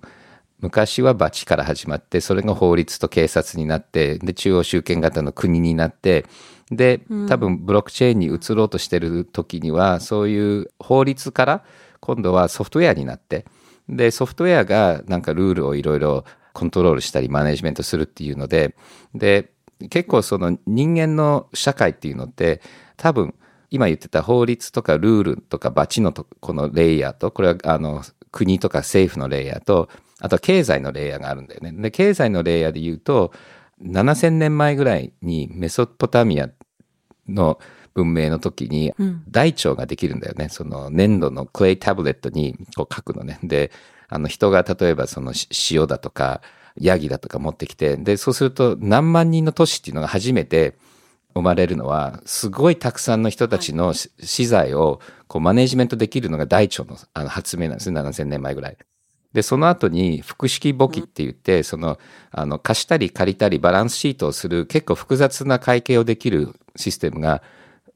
[0.60, 6.26] 昔は罰から始まって、それが法律と警察になって、で、中央集権型の国になって、
[6.70, 11.64] で、多分ブロックチェーンに移ろうとしてる時には、そういう法律から
[12.00, 13.44] 今度はソフトウェアになって、
[13.88, 18.76] で、ソフトウェアがなんかルールをいろいろコントロールしたりマネジメントするっていうので、
[19.14, 19.50] で、
[19.90, 22.62] 結構その人間の社会っていうのって
[22.96, 23.34] 多分
[23.74, 29.88] 今言ってた法律とかルールとか罰のとこのレイヤーと、これはあの国とか政府のレイヤーと、
[30.20, 31.72] あとは経済のレイヤーがあるんだよね。
[31.72, 33.32] で、経済のレイヤーで言うと、
[33.82, 36.50] 7000年前ぐらいにメソポタミア
[37.28, 37.58] の
[37.94, 38.94] 文明の時に
[39.28, 40.50] 大腸ができるんだよね。
[40.50, 43.40] その粘土のクレイタブレットにこう書くのね。
[43.42, 43.72] で、
[44.08, 46.42] あの人が例えばそのし塩だとか
[46.76, 50.76] ヤギだとか持ってきて、で、そうすると何万人の都市っていうのが初めて
[51.34, 58.00] 生まれるのは、すごいたくさんの人たちのし資材をこうマネジメントできるのが大腸のあの発明なんですね。
[58.00, 58.76] 7000年前ぐらい。
[59.32, 61.98] で、その後に複式簿記って言って、その、
[62.30, 67.42] あの、貸したり借りたりバランスシートをする結構複雑な会計をできるシステムが、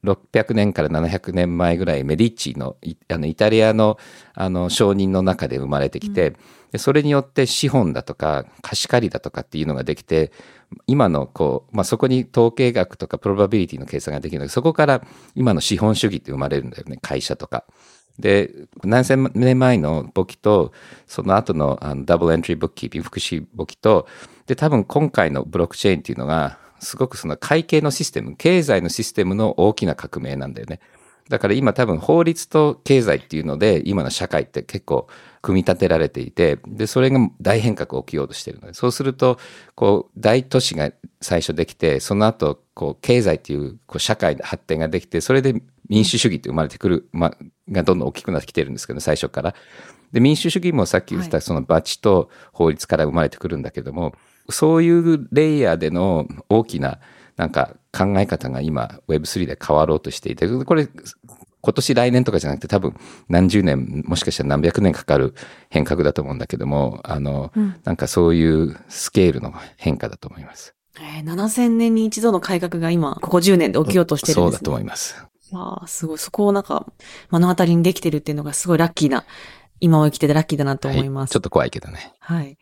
[0.03, 3.97] 600年から700年前ぐらいメディッチのいあのイタリアの
[4.33, 6.35] あの商人の中で生まれてきて、
[6.71, 10.31] でそれによって資本だとか貸し借りだとかっていうのができて
[10.87, 15.03] 今のこう、まあ、そこに統計学とかプロバビリティの計算ができるのでそこから
[15.35, 17.65] 今の資本主義って生まれるんだよね会社とか。
[18.17, 18.51] で
[18.83, 20.73] 何千年前の簿記と
[21.07, 24.07] その後のあのダブルエントリーブッキーピング複式簿記と
[24.45, 30.81] で多分今回のブロックチェーンっていうのがすごくその会計のシステム経済のシステムの大きな革命なんだよね。
[31.29, 35.07] だから今多分法律と経済っていうので今の社会って結構
[35.41, 39.39] 組み立てられていてでそれが大変革を起きようとしているのでそうすると
[39.75, 47.33] こう大都市が最初できてその後こう経済っていうこう社会の発展ができてそれで民主主義って生まれてくる、ま、
[47.71, 49.55] がどんどん大きくなってきてるんですけど最初から。
[50.11, 54.15] で民主主義もさっき言ったそのバチと法律から生まれてくるんだけども、
[54.49, 56.99] そういうレイヤーでの大きな
[57.39, 60.89] なんか考え方が今 Web3 で変わろうとしていて、これ
[61.61, 62.93] 今年来年とかじゃなくて多分
[63.29, 65.33] 何十年もしかしたら何百年かかる
[65.69, 67.53] 変革だと思うんだけども、あの、
[67.85, 70.75] なんかそういうスケールの変化だと思います。
[70.99, 74.65] えー7000年に一度の改革が今、ここ10年で起きようとしてるんそうだですね。
[74.65, 75.25] と思います。
[75.51, 76.17] わあ、すごい。
[76.17, 76.85] そこをなんか、
[77.31, 79.23] 目の当たりにできてるっていうのがすごいラッキーな、
[79.79, 81.29] 今を生きててラッキーだなと思います。
[81.29, 82.13] はい、ちょっと怖いけどね。
[82.19, 82.57] はい。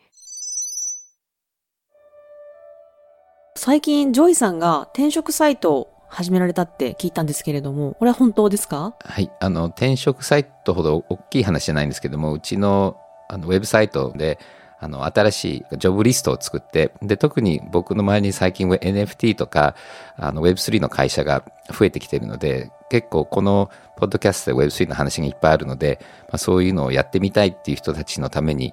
[3.58, 8.94] 最近、ジョイさんが転職サイトを始められたって聞いたんですけれども、これは本当ですか？
[9.00, 9.32] はい。
[9.40, 12.96] あの、転職サイトほど大きい話じゃないんですけども、うちの
[13.28, 14.38] あのウェブサイトで、
[14.78, 19.74] あの、新しい job list を作って、で、特に僕の周りに最近 NFT とか、
[20.16, 21.42] あの、Web3 の会社が
[21.76, 28.72] 増えてきているので、結構このポッドキャストで Web3 の話がいっぱいあるので、まあ、そういうのをやってみたいっていう人たちのために、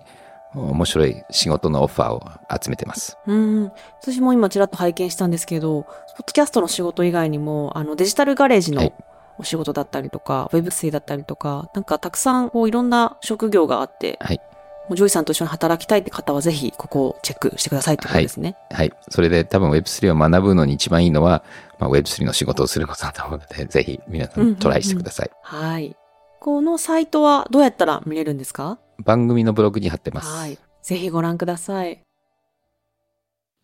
[0.56, 2.22] 面白い仕事のオファーを
[2.62, 3.18] 集めてます。
[3.28, 3.72] うん。
[4.02, 8.94] 私も今ちらっと拝見したんですけど、ポッドキャストの仕事以外にも、あの、デジタルガレージのはい
[9.38, 14.40] お仕事だったりとか、ウェブ生だったりとか、なんかたくさんこういろんな職業があって、はい。
[14.88, 18.56] もうジョイさんと一緒に働きたいって方はぜひここをチェックしてくださいってことですね。
[18.70, 18.94] はい。
[19.10, 21.44] それで多分 Web3 を学ぶのに一番いいのは、
[21.80, 25.32] まあ、Web3 の仕事をすることだと思うので、ぜひ皆さうんうんうんんトライしてください。
[25.42, 25.96] はい。
[26.46, 28.78] このサイトはどうやったら見れるんですか？
[29.04, 30.28] 番組のブログに貼ってます。
[30.28, 30.60] はい。
[30.84, 32.04] ぜひご覧ください。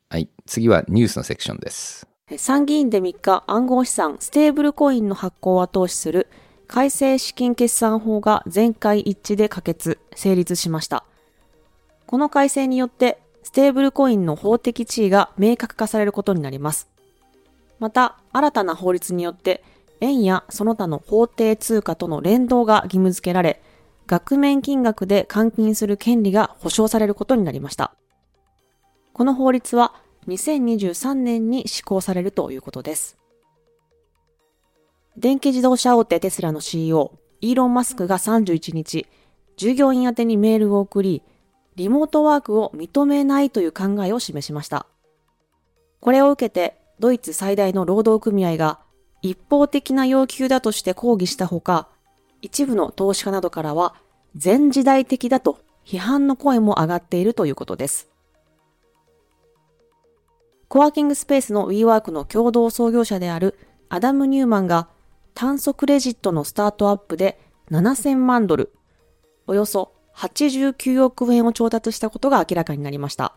[0.10, 0.28] はい。
[0.48, 2.08] 次はニュースのセクションです。
[2.38, 6.28] 参議院で3日、暗号資産、ステーブルコインの発行を後押しする
[6.65, 11.06] 改正資金決算法が全会一致で可決、成立しました。
[12.08, 16.89] この改正によって、ステーブルコインの法的地位が明確化されることになります。
[17.78, 19.63] また、新たな法律によって、
[20.02, 23.62] 円やその他の法定通貨との連動が義務付けられ、
[24.08, 27.94] 額面金額で換金する権利が保障されることになりました。
[29.14, 29.94] この法律は
[30.28, 33.18] 2023年に施行されるということです。
[35.18, 39.06] 電気自動車大手テスラの CEO、イーロン・マスクが31日、
[39.56, 41.22] 従業員宛てにメールを送り、
[41.76, 44.88] リモートワークを認めないという考えを示しました。
[46.00, 48.80] これを受けて、ドイツ最大の労働組合が
[49.22, 51.88] 一方的な要求だとして抗議したほか、
[52.42, 53.94] 一部の投資家などからは、
[54.36, 58.10] 全時代的だと批判の声も上がっているということです。
[60.68, 64.88] コワーキングスペースの WeWork の共同創業者であるアダム・ニューマンが
[65.34, 67.40] 炭素クレジットのスタートアップで
[67.72, 68.72] 7000万ドル、
[69.48, 73.36] およそ89億円を調達したことが明らかになりました。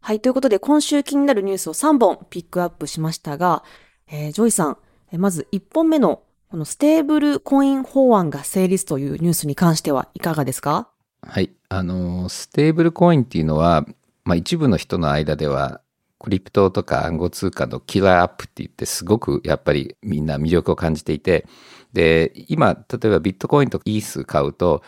[0.00, 3.62] はい、ということで今週気になるニュースを3本ピックアップしましたが、
[4.10, 4.78] えージョイさん、
[5.12, 10.88] えーまず1本目のこのステーブルコイン法案が成立というニュースに関してはいかがですか？
[11.22, 11.50] はい。
[11.68, 13.84] あの、ステーブルコインっていうのは、
[14.24, 15.82] まあ一部の人の間では、
[16.18, 21.46] クリプトとか暗号通貨のキラーアップって言ってすごくやっぱりみんな魅力を感じていて、
[21.92, 24.82] で、今、例えばビットコインとイース買うと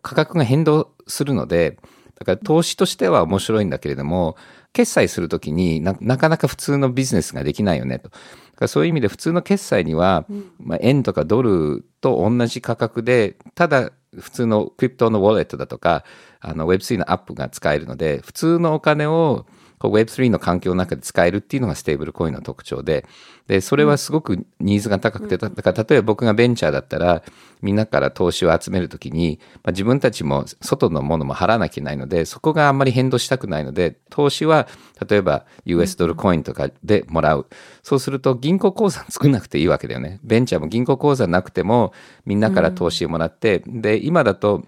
[0.00, 1.78] 価格が変動するので、
[2.18, 4.36] だから投資としては面白いんだけれども、
[4.72, 8.08] 決済するときにななかなか普通のビジネスができないよねと。
[8.08, 8.18] だか
[8.60, 10.24] らそういう意味で普通の決済には、
[10.58, 16.04] まあ、円とかドルと同じ価格で、ただ普通のクリプトのウォレットだとか、
[16.40, 19.46] あの Web3 のアップが使えるので、普通のお金を
[19.88, 23.06] Web3 の環境の中で使えるっていうのがステーブルコインの特徴で、
[23.46, 27.22] で、それはすごくニーズが高くて、だから例えば僕がベンチャーだったら、
[27.60, 34.68] みんなから投資を集めるときに、まあ、自分たちも外のものも払わなきゃいけないので、そこがあんまり変動したくないので、投資は
[35.08, 37.46] 例えば US ドルコインとかでもらう。
[37.82, 40.20] そうすると銀行口座作んなくていいわけだよね。
[40.22, 41.92] ベンチャーも銀行口座なくても、
[42.26, 44.64] みんなから投資をもらって、で、今だと、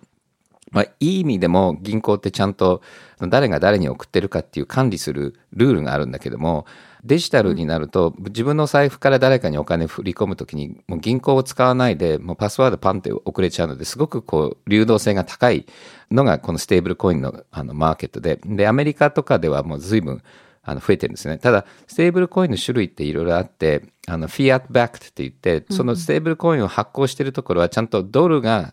[0.74, 2.82] まあ、いい意味でも銀行ってちゃんと
[3.20, 6.66] 誰が誰に送ってるかっていう管理するルールがあるんだけども
[7.04, 15.64] デジタルになると自分の財布から誰かにお金振り込むときにもう銀行を使わないでもうパスワードパンって送れちゃうのですごくこう流動性が高い
[16.10, 20.22] のがこのステーブルコインのあのマーケットででアメリカとかではもう随分
[20.64, 21.36] あの増えてるんですね。
[21.36, 28.72] ただ、ステーブルコインの種類っていろいろあって、あの、 fiat back って言って、そのステーブルコインを発行してるところはちゃんとドルが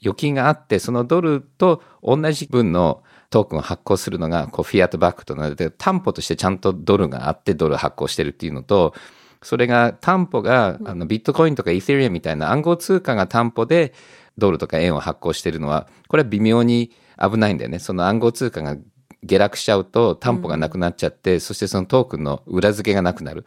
[0.00, 8.94] 預金があって、そのドルと同じ分のトークンを発行するのが、こう、フィアットバックとなって、担保としてちゃんとドルがあって、ドル発行してるっていうのと、
[9.42, 13.92] それが担保が、あの、ビットコインとかイーセリアムみたいな暗号通貨が担保で、
[14.38, 17.78] ドルとか円を発行してるのは、これは微妙に危ないんだよね。
[17.78, 18.76] その暗号通貨が
[19.22, 23.46] 下落しちゃうと担保がなくなっちゃって、そしてそのトークンの裏付けがなくなる。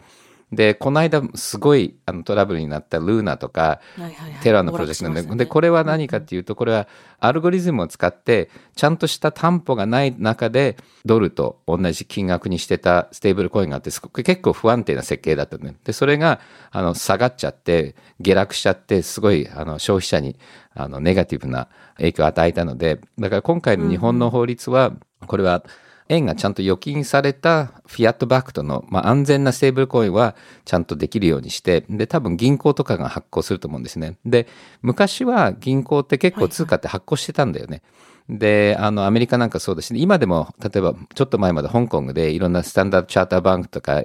[0.56, 4.42] で、この間すごいあのトラブルになったルーナとか、はいはいはい。
[4.42, 6.88] テラのプロジェクトなんで、で、これは何かっていうと、これは
[7.20, 15.76] アルゴリズムを使って、ちゃんとした担保がない中で、ドルと同じ金額にしてたステーブルコインがあって、すごく結構不安定な設計だったのね。
[15.84, 16.40] で、それが、
[16.72, 20.38] あの、下がっちゃって、下落しちゃって、すごい、あの、消費者に、
[20.74, 24.94] あの、ネガティブな影響を与えたので、だから今回の日本の法律は、
[25.28, 25.64] これは、
[26.10, 34.18] 円がちゃんと預金されたフィアットバックとの、まあ、安全なステーブルコインはちゃんとできるようにして、で、多分銀行とかが発行すると思うんですね。
[34.26, 34.48] で、
[34.82, 37.82] 昔は銀行って結構通貨って発行してたんだよね。
[38.30, 44.04] で、あの、アメリカなんかそうだし、今でも、例えば、ちょっと前まで香港でいろんなスタンダードチャーターバンクとか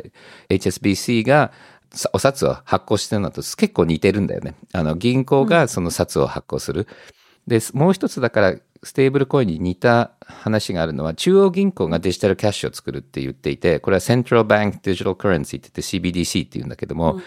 [0.51, 1.53] HSBC が
[1.93, 4.55] さお札を発行してるのと結構似てるんだよね。
[4.73, 6.87] あの、銀行がその札を発行する。
[7.47, 17.21] で、もう一つだから、ステーブルコインに似た話があるのは、中央銀行がデジタルキャッシュを作るって言っていて、これは Central Bank Digital Currency って言って CBDC って言うんだけども、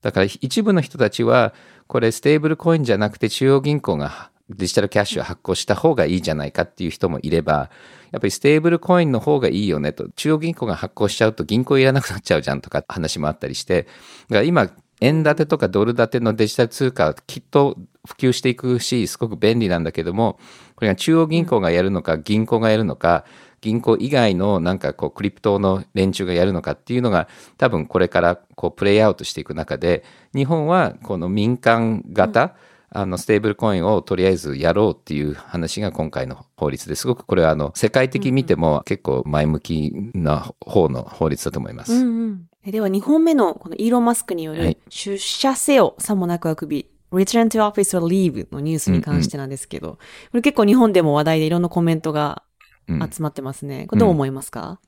[0.00, 1.54] だから一部の人たちは、
[1.86, 7.70] これステーブルコインじゃなくて中央銀行がデジタルキャッシュを発行した方がいいじゃないかっていう人もいれば、
[8.10, 13.94] やっぱりステーブルコインの方がいいよねと、中央銀行が発行しちゃうと銀行いらなくなっちゃうじゃんとか話もあったりして、だか
[14.36, 20.38] ら今、円建てとかドル建てのデジタル通貨はきっと普及していくし、すごく便利なんだけども、
[20.76, 23.24] これが中央銀行がやるのか銀行がやるのか、
[23.64, 32.56] 銀行以外のなんかこうクリプトの連中がやるのかっていうのが多分これからこうプレイアウトしていく中で日本はこの民間型、
[32.90, 41.92] あのステーブルコインをとりあえずやろうっていう話が今回の法律ですごくこれはあの世界的に見ても結構前向きな方の法律だと思います。
[41.92, 42.48] うんうん。
[42.66, 44.78] えでは2本目のこのイーロン・マスクによるはい。
[44.90, 49.98] 出社せよ、さもなくあくび、return to office or leave のニュースに関してなんですけど、こ
[50.34, 52.42] れ結構日本でも話題でいろんなコメントが
[52.88, 53.86] うん集まってますね。
[53.86, 54.78] これどう思いますか、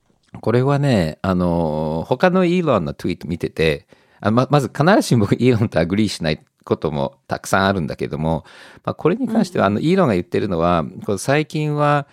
[0.41, 3.87] これはね、あの、他のイーロンのツイート見てて、
[4.19, 8.45] あままず必ずしも僕イーロンと agree しないこともたくさんあるんだけども、
[8.83, 12.07] まあ、これに関しては、あの、イーロンが言ってるのは、こう最近は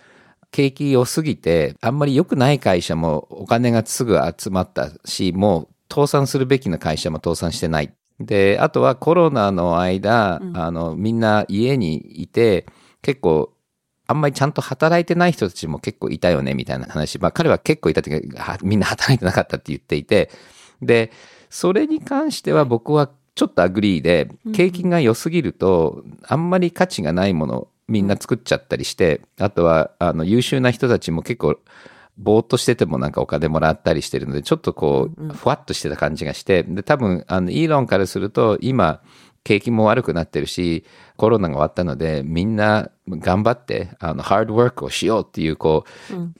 [0.51, 7.93] 景気良すぎて、あんまり良くない会社もお金がすぐ集まったし、もう倒産するべきな会社も倒産してない。
[8.19, 12.65] で、あとはコロナの間、あの、みんな家にいて、
[13.01, 13.55] 結構
[14.07, 17.19] あんまりちゃんと働いてない人たちも結構いたよね、みたいな話。
[17.19, 18.29] まあ彼は結構いたって
[18.61, 20.29] みんな働いてなかったって言っていて、
[20.81, 21.11] で、
[21.49, 31.59] それに関しては僕はちょっと agree で、景気が良すぎると、あんまり価値がないものみんな作っちゃったりして、あとはあの優秀な人たちも結構、
[32.17, 39.01] ぼーっとしててもなんかお金もらったりしてるので、ちょっとこう、ふわっとしてた感じがして、で、多分、あの、イーロンからすると、今、
[39.45, 40.85] 景気も悪くなってるし、
[41.17, 45.85] コロナが終わったので、みんな頑張って、あの、ハードワークをしようっていう、こ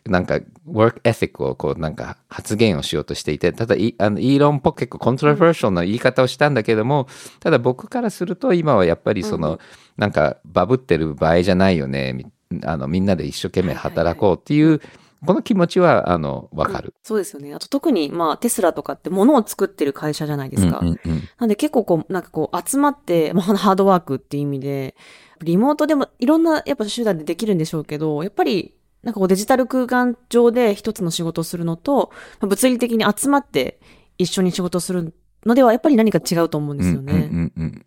[0.06, 7.08] う、なんか、ワークエティックを、こう、なんか、発言をしようとしていて、ただ、いあのイーロンっぽく結構コントロバーシャルな言い方をしたんだけども、
[7.40, 9.60] ただ僕からすると、今はやっぱりその、
[9.98, 12.26] なんか、バブってる場合じゃないよね、み
[12.64, 14.82] あの、みんなで一生懸命働こうっていう、
[15.26, 16.94] この気持ちは、あの、わかる。
[17.04, 17.54] そうですよね。
[17.54, 20.80] あと特に、まあ、テスラとかって物を作ってる会社じゃないですか。
[20.82, 24.96] うんうんうんなんで結構こう、なんかこう、集まって、 まあ、ハードワークっていう意味で、
[25.42, 28.74] リモートでもいろんなやっぱ手段でできるんでしょうけど、やっぱり、
[29.04, 33.80] なんかこうデジタル空間上で一つの仕事をするのと、まあ物理的に集まって
[34.18, 35.14] 一緒に仕事をする
[35.46, 37.14] のでは、やっぱり何か違うと思うんですよね。
[37.14, 37.86] うんうんうんうん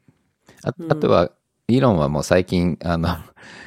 [0.63, 1.31] ああとは、
[1.69, 3.09] イーロンはもう最近、あの、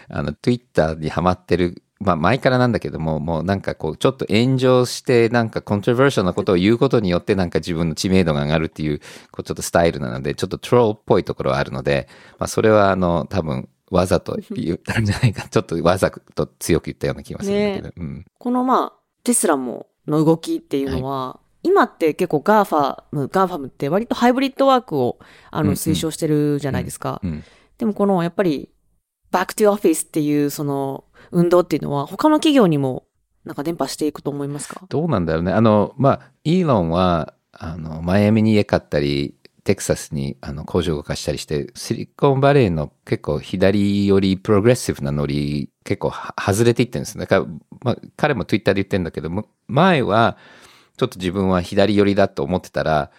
[0.09, 8.99] あの、Twitter にハマってる、まあ前からなんだけども、もうなんかこう、ちょっと炎上して、なんかコントロバーシャルなことを言うことによって、なんか自分の知名度が上がるっていう、
[9.31, 12.07] こう、ちょっとスタイルなので、ちょっと troll っぽいところはあるので、
[12.39, 18.03] まあそれはあの、多分、わざと言ったんじゃないか、 ちょっとわざと強く言ったような気がするんだけど。
[18.03, 18.25] うん。
[18.39, 25.19] このまあ、テスラも、の動きっていうのは、今って結構ガーファム、ガーファムって割とハイブリッドワークを、
[25.51, 27.21] あの、推奨してるじゃないですか。
[27.23, 27.43] うん。
[27.77, 28.69] でもこの、やっぱり、
[29.29, 33.05] back to office っていう、その、運動っていうのは、他の企業にも、
[33.45, 34.81] なんか伝播していくと思いますか？
[34.89, 35.51] どうなんだろうね。
[35.51, 47.17] あの、まあ、イーロンは、あの、マイアミに家買ったり、テキサスにあの工場を動かしたりして、シリコンバレーの結構左寄りプログレッシブなノリ、結構は外れていってるんです。
[47.17, 47.45] だから、
[47.83, 50.37] まあ、彼もツイッターで言ってるんだけど、む前は、
[50.97, 53.11] ちょっと自分は左寄りだと思ってたら、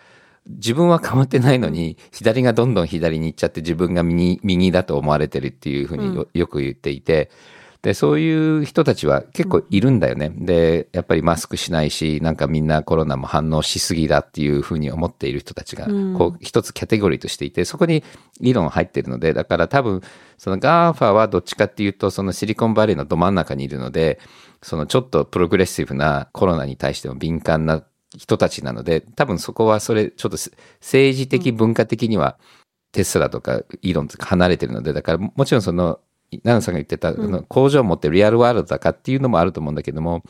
[0.49, 7.31] 自分は変わってないのに、左がどんどん左に行っちゃって自分が右右だと思われてるっていうふうによ,、よく言っていて、
[7.83, 10.33] で、そういう人たちは結構いるんだよね。
[10.37, 18.05] で、やっぱりマスクしないし、なんかみんなコロナも反応しすぎだっていうふうに思っている人たちが、こう一つキャテゴリーとしていて、そこに
[18.41, 20.01] 理論入ってるので、だから多分、
[20.39, 24.21] その GAFA はどっちかっていうと、そのシリコンバレーのど真ん中にいるので、
[24.63, 27.83] そのちょっとプログレッシブなコロナに対しても敏感な
[28.17, 30.37] 人たちなので、多分そこはそれ、ちょっと
[30.81, 32.39] 政治的文化的には、
[32.93, 35.99] テスラとかイーロンとか離れてるので、だからもちろんその、
[36.45, 40.23] ナナさんが言ってた、あの工場を持って real world だかっていうのもあると思うんだけども、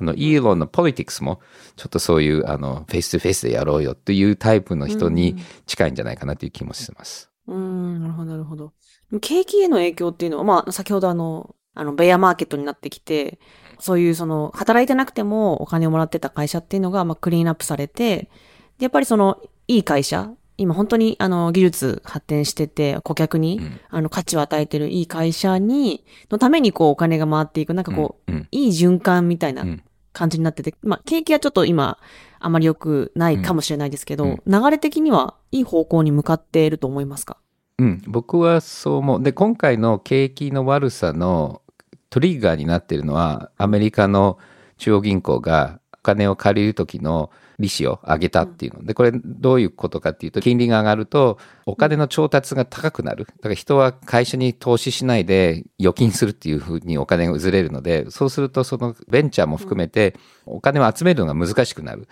[0.00, 1.40] あの、イーロンの politics も、
[1.76, 7.30] ちょっとそういう、あの、 face to face でやろうよっていうタイプの人に近いんじゃないかなという気もしてます。
[7.48, 8.72] うーん、なるほど、なるほど。
[9.20, 13.38] 景気への影響っていうのは、まあ、先ほどあの、あの、ベアマーケットになってきて、
[13.80, 18.30] そういうその、働いてなくてもお金をもらってた会社っていうのが、まあ、 clean up されて、
[18.78, 29.82] でやっぱりその、いい会社、今本当にあの、技術発展してて、顧客に、あの、価値を与えてるいい会社に、のためにこう、お金が回っていく、なんかこう、いい循環みたいなうん。
[30.14, 31.98] 感じになってて、まあ、景気はちょっと今、
[32.40, 34.42] あまり良くないかもしれないですけど、うん。
[34.46, 37.36] 流れ的にはいい方向に向かっていると思いますか？
[37.78, 39.22] うん、僕はそう思う。
[39.22, 41.62] で、今回の景気の悪さの
[42.10, 44.38] トリガーになっているのは、アメリカの
[44.78, 48.84] 中央銀行がお金を借りる時の利子を上げたっていうの。
[48.84, 53.24] で、これどういうことかっていうと、金利が上がると、お金の調達が高くなる。
[53.24, 60.14] だから人は会社に投資しないで預金するっていうふうにお金がずれるので、そうするとそのベンチャーも含めて
[60.46, 62.08] お金を集めるのが難しくなる。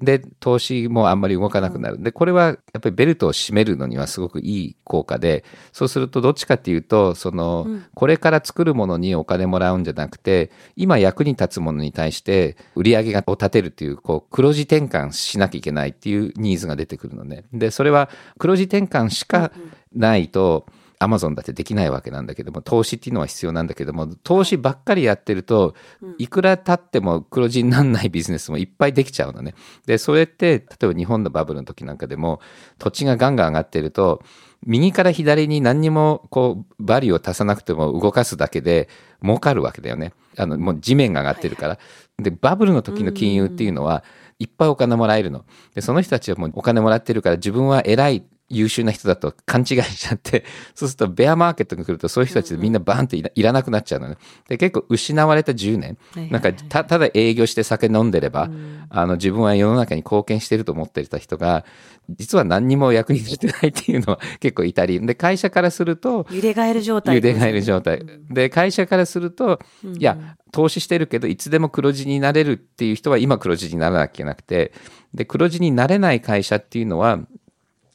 [0.00, 2.02] で、投資もあんまり動かなくなる。
[2.02, 17.44] で、これはやっぱりベルトを締めるのにはすごくいい効果で、そうするとどっちかっていうと、その、これから作るものにお金もらうんじゃなくて、今役に立つものに対して売り上げを立てるっていう、こう、黒字転換しなきゃいけないっていうニーズが出てくるのね。
[17.52, 19.50] で、それは黒字転換しか
[19.94, 20.66] ないと、
[20.98, 25.74] アマゾンだってできないわけなんだけども、投資っていうのは必要なんだけども、投資ばっかりやってると、
[26.18, 29.54] いくら経っても黒字にならないビジネスもいっぱいできちゃうのね。
[29.86, 32.40] で、それって、例えば日本のバブルの時なんかでも、
[32.78, 34.22] 土地がガンガン上がってると、
[34.66, 38.88] 右から左に何にもこうバリューを足さなくても動かすだけで
[39.22, 40.12] 儲かるわけだよね。
[40.36, 41.78] あのもう地面が上がってるから。
[42.18, 44.02] でバブルの時の金融っていうのは
[44.40, 45.44] いっぱいお金もらえるの。
[45.74, 50.44] でその人たちはもうお金もらってるから自分は偉い優秀な人だと勘違いしちゃって、
[50.74, 54.16] そうするとベアマーケットが来るとそういう人たちでみんなバーンっていらなくなっちゃうのね。
[54.48, 55.98] で、結構失われた10年、
[56.30, 58.50] なんかたただ営業して酒飲んでれば、
[58.90, 61.64] あの自分は世の中に貢献してると思っていた人が、
[62.08, 68.02] 実は何にも役に立てないっていうのは 結構いたり、で、会社からすると、揺れ返る状態、揺れ返る状態。
[68.30, 74.72] で、会社からすると、いや、投資してるけど、いつでも黒字になれるっていう人は今黒字にならなきゃいけなくて、
[75.12, 77.20] で、黒字になれない会社っていうのは、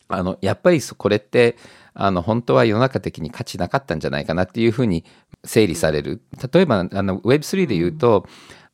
[0.08, 1.58] あの、やっぱりこれって、
[1.93, 5.04] あの、本当は世の中的に価値なかったんじゃないかなっていうふうに
[5.43, 6.22] 整理される。
[6.51, 8.28] 例えば、あの、Web3 で言うと、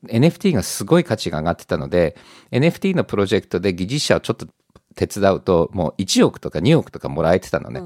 [0.08, 2.16] NFT がすごい価値が上がってたので、
[2.52, 4.48] NFT のプロジェクトで技術者をちょっと
[4.96, 7.84] 手伝うと、もう1億とか2億とかもらえてたのね。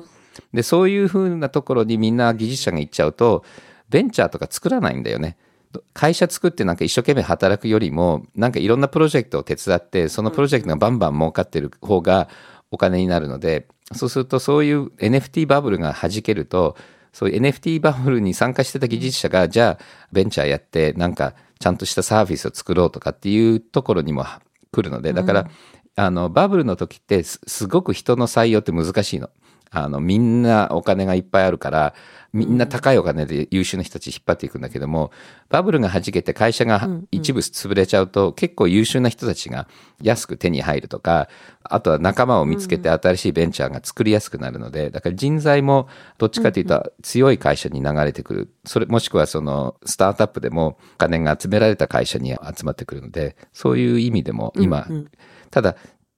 [0.54, 3.44] で、そういうふうなところにみんな技術者が行っちゃうと、
[3.90, 5.38] ベンチャーとか作らないんだよね。
[5.94, 12.30] 会社作ってなんか一生懸命働くよりも、なんかいろんなプロジェクトを手伝って、そのプロジェクトがバンバン儲かってる方が、
[12.74, 16.76] お金になるので、そうするとそういう NFT バブルが弾けると、
[17.14, 24.26] そういう NFT バブルに参加してた技術者が、じゃあベンチャーやってなんかちゃんとしたサービスを作ろうとかっていうところにも
[24.72, 25.50] 来るので、だから、うん、
[25.96, 29.30] あの、バブルの時ってすごく人の採用って難しいの。
[29.74, 31.94] あの、みんなお金がいっぱいあるから、
[32.32, 35.12] みんな高いお金で優秀な人たち引っ張っていくんだけども、
[35.50, 39.68] バブルが弾けて会社が一部潰れちゃうと、結構優秀な人たちが
[40.02, 41.28] 安く手に入るとか、
[41.64, 48.54] あとは仲間を見つけて新しいベンチャーが作りやすくなるので、だから人材もどっちかというと強い会社に流れてくる。
[48.66, 54.88] それ、もしくはそのスタートアップでもお金が集められた会社に集まってくるので、そういう意味でも今、
[55.52, 55.76] ただ、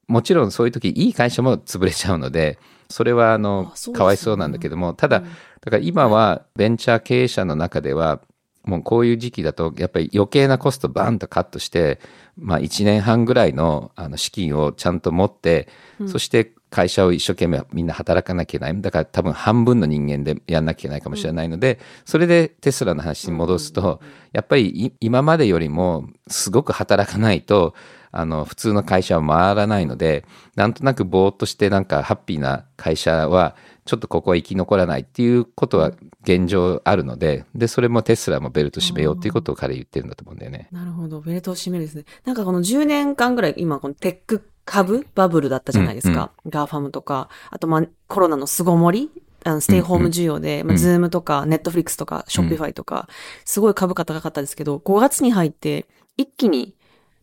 [0.07, 2.57] もちろんそういう時いい会社も潰れちゃうので、
[2.89, 8.21] それはあの、かわいそうなんだけども、ただ、だから今はベンチャー経営者の中では、
[8.63, 11.99] もうこういう時期だと、やっぱり余計なコストバーンとカットして、
[12.37, 15.67] まあ1年半ぐらいのあの資金をちゃんと持って、
[15.99, 18.81] うん、そして会社を一生懸命みんな働かなきゃいけない。
[18.81, 24.01] だから多分半分の人間でやんなきゃいけないかもしれないので、それでテスラの話に戻すと、
[24.33, 27.75] やっぱり今までよりもすごく働かないと、
[28.17, 33.55] あの、普通の会社は回らないので、なんとなくぼーっとしてなんかハッピーな会社は、
[33.85, 35.91] ちょっとここは生き残らないっていうことは
[36.23, 40.69] 現状あるので、で、それもテスラもベルト締めようっていうことを彼言ってるんだと思うんだよね。
[40.71, 41.21] なるほど。
[41.21, 42.05] ベルトを締めるですね。
[42.25, 46.13] なんかこの10年間ぐらい、今このテック株バブルだったじゃないですか。
[46.13, 49.11] うんうん、ガーファムとか、あとまあコロナの巣ごもり
[49.45, 53.07] あのステイホーム需要で、うんうん、まあ、ズームとか、ネットフリックスとか、ショッピファイとか、
[53.45, 55.85] すごい株価高かったですけど、5月に入って、
[56.17, 56.74] 一気に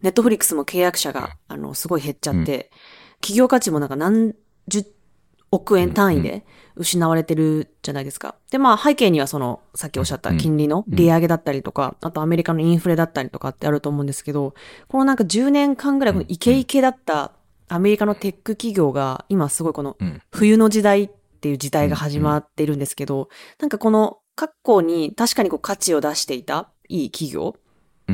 [0.02, 2.70] ネットフリックスも契約者が、あの、すごい減っちゃって、
[3.20, 4.34] 企業価値もなんか何
[4.68, 4.84] 十
[5.52, 6.44] 億円単位で
[6.76, 8.34] 失われてるじゃないですか。
[8.50, 14.54] で、まあ背景にはその、さっきおっしゃった金利の利上げだったりとか、あとアメリカのインフレだったりとかってあると思うんですけど、
[14.88, 17.32] このなんか10年間ぐらいこのイケイケだった
[17.68, 19.96] アメリカのテック企業が今すごいこの
[20.30, 23.28] 冬の時代っていう時代が始まっているんですけど、
[23.60, 27.56] なんかこの過去に確かにこう価値を出していたいい企業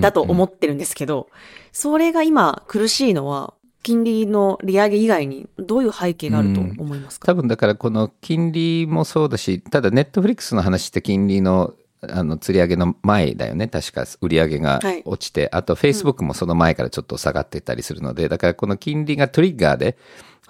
[0.00, 1.28] だと思ってるんですけど、
[1.72, 19.96] それが今苦しいのは、金利の利上げ以外にどういう背景があると思いますか、多分だからこの金利もそうだし、ただネットフリックスの話って金利のあの釣り上げの前だよね、確か売り上げが落ちて、はい、あとフェイスブックもその前からちょっと下がってたりするので、うん、だからこの金利がトリガーで、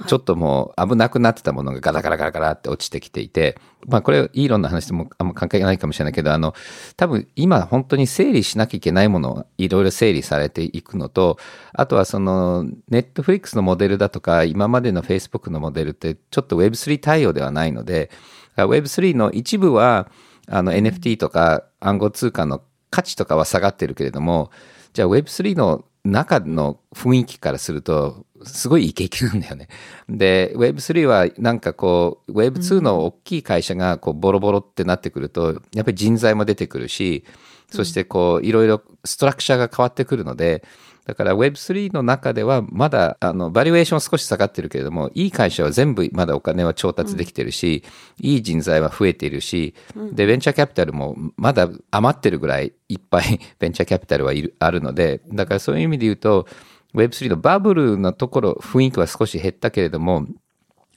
[0.07, 6.55] ちょっともう危なくなってたものがガラガラガラガラって落ちてきていて、まあこれイーロンの話でもあんま関係ないかもしれないけど、あの、
[6.97, 11.39] 多分今本当に整理しなきゃいけないものをいろいろ整理されていくのと、
[11.73, 18.11] あとはそのネットフリックスのモデルだとか、今までのフェイスブックのモデルってちょっと Web3 対応ではないので、
[18.57, 20.09] Web3 の一部は
[20.49, 24.51] あの NFT とか暗号通貨の価値とかは下がってるけれども、
[24.93, 29.69] じゃあ Web3 の中の雰囲気からすると、すごいイケイケなんだよね。
[30.09, 37.25] で、Web3 はなんかこう、Web2 の大きい会社がこうボロボロってなってくると、やっぱり人材も出てくるし、
[37.71, 40.65] そしてこう、いろいろストラクチャーが変わってくるので、
[41.09, 47.83] だから Web3 の中ではまだあのバリエーション少し下がってるけれども、いい会社は全部まだお金は調達できてるし、
[48.21, 49.75] いい人材は増えているし、
[50.13, 56.47] で、ベンチャーキャピタルもまだ余ってるぐらいいっぱい ベンチャーキャピタルはいるあるので、だからそういう意味で言うと、
[56.95, 60.27] Web3 のバブルのところ、雰囲気は少し減ったけれども、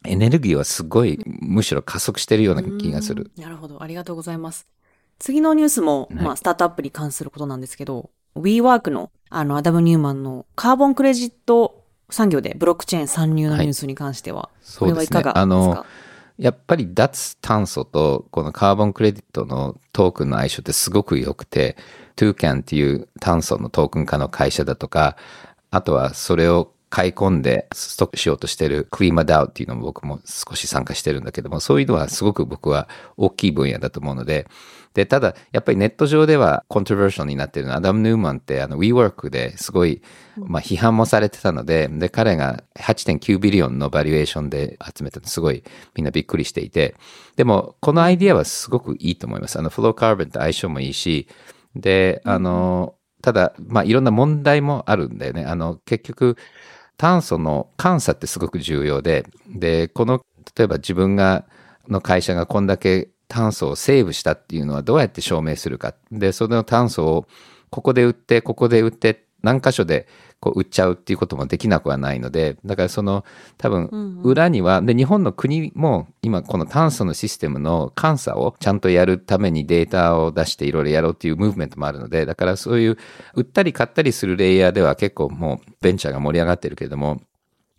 [0.05, 3.31] エネルギーはすごい、むしろ加速してるような気がする。
[3.37, 3.83] なるほど。
[3.83, 4.67] ありがとうございます。
[5.19, 15.39] 次のニュースも、はいまあ、スタートアップに関することなんですけど、WeWork の、あの、アダム・ニューマンのカーボンクレジット産業でブロックチェーン参入のニュースに関しては、これはいかがですか？
[15.39, 15.85] あの、
[16.37, 21.77] やっぱり脱炭素とこのカーボンクレジットのトークンの相性ってすごく良くて、
[22.15, 25.17] トゥーキャンっていう炭素のトークン化の会社だとか、
[25.71, 34.45] あとはそれを買い込んでストックしようとしてるクリーマダウっていうのも僕も少し参加してるんだけども、そういうのはすごく僕は大きい分野だと思うので、
[34.93, 40.01] で、ただ、やっぱりネット上ではコントロバーシャルになってるのは、アダム・ヌーマンってあの WeWork ですごい、
[40.35, 45.63] まあ批判もされてたので、で、彼が8.9ビリオンのバリエーションで集めたのすごい
[45.95, 46.95] みんなびっくりしていて、
[47.37, 49.57] でも、このアイディアはすごくいいと思います。
[49.57, 51.29] あの、フローカーボンと相性もいいし、
[51.73, 55.45] で、あの、ただ、まあいろんな問題もあるんだよね。
[55.45, 56.37] あの、結局、
[56.97, 60.23] 炭素の監査ってすごく重要で、で、この、
[60.55, 61.45] 例えば自分が、
[61.89, 65.95] の会社がこんだけ炭素をセーブしたっていうのはどうやって証明するか。
[66.11, 67.27] で、その炭素を
[67.69, 70.07] ここで売って、ここで売って、何箇所で
[70.41, 73.23] こう売っちゃうっていうこともできなくはないので、だからその
[73.57, 82.97] 多分裏には、で、日本の国も今この炭素のシステムの監査をちゃんとやるためにデータを出していろいろやろうっていうムーブメントもあるので、だからそういう
[83.35, 87.21] 売ったり買ったりするレイヤーでは結構もうベンチャーが盛り上がってるけれども、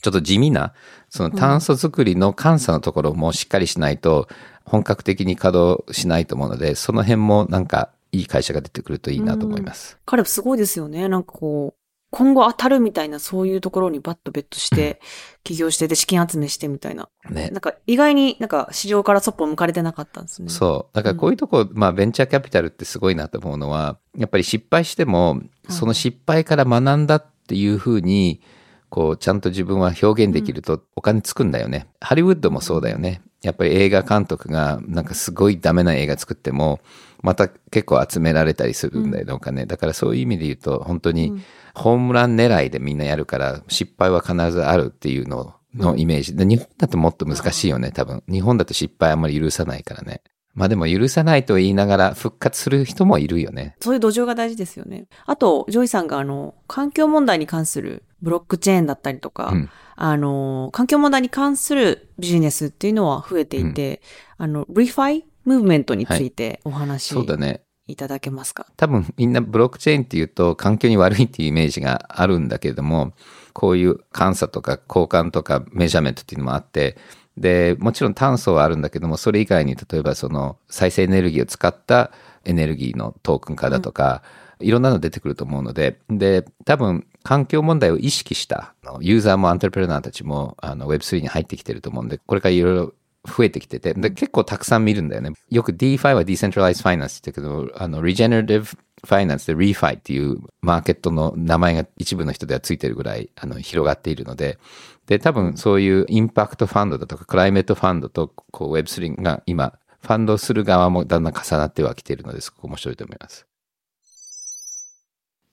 [0.01, 0.75] ちょっと地味な、
[1.11, 4.29] その炭素作りの監査のところもしっかりしないと、
[4.65, 9.99] 本格的に稼働しないと思うので、その辺もなんかいい会社が出てくるといいなと思います。
[10.05, 11.09] 彼すごいですよね。
[11.09, 11.82] なんかこう、
[12.13, 15.01] 今後当たるみたいなそういうところにバッとベットして、
[15.45, 17.09] 起業してで資金集めしてみたいな。
[17.31, 20.51] ねなんか意外になんか市場からそっぽ向かれてなかったんですね。
[20.51, 20.95] そう。
[20.95, 25.41] だからこういうとこ、まあベンチャーキャピタルってすごいなと思うのは、やっぱり失敗しても、
[25.71, 28.43] その失敗から学んだっていうふうに、
[28.91, 31.89] こう、ちゃんと自分は表現できるとお金つくんだよね。
[32.03, 33.23] ハリウッドもそうだよね。
[33.41, 36.81] やっぱり映画監督がなんかすごいダメな映画作っても、
[37.23, 39.65] また結構集められたりするんだよね、お金。
[39.65, 41.41] だからそういう意味で言うと、本当に
[41.75, 46.37] ホームラン狙いでみんなやるから、失敗は必ずあるっていうののイメージ。
[46.37, 48.23] で、日本だともっと難しいよね、多分。
[48.29, 50.23] 日本だと失敗あんまり許さないからね。
[50.55, 53.77] まあでも許さないと言いながら復活する人もいるよね。
[53.81, 55.07] そういう土壌が大事ですよね。
[55.25, 64.03] あと、ジョイさんがあの、環境問題に関するブロックチェーンだったりとか、うんあの、環境問題に関するビジネスっていうのは増えていて、
[64.37, 67.63] あの、 ReFi movement についてお話しそうだね。
[67.89, 73.13] いただけますか、多分みんなブロックチェーンっていうと環境に悪いっていうイメージがあるんだけれども、
[73.53, 76.97] こういう監査とか交換とか measurement っていうのもあって、
[77.37, 82.13] で、もちろん炭素はあるんだけども、それ以外に例えばその再生エネルギーを使った
[82.45, 84.23] エネルギーのトークン化だとか、
[84.61, 92.95] いろんなの出てくると思うので、で、多分環境問題を意識したユーザーもアントレプレナーたちもあの Web3 に入ってきてると思うんで、これからいろいろ
[93.25, 95.33] 増えてきてて、で、結構たくさん見るんだよね。
[95.51, 104.59] よく DeFi は Decentralized Finance って言うけど、あの、Regenerative Finance で ReFi っていうマーケットの名前が一部の人ではついてるぐらい、あの、広がっているので、
[105.07, 113.47] で、多分そういうインパクトファンドだとか、クライメットファンドと、こう Web3 が今、ファンドする側もだんだん重なってはきているので、そこ面白いと思います。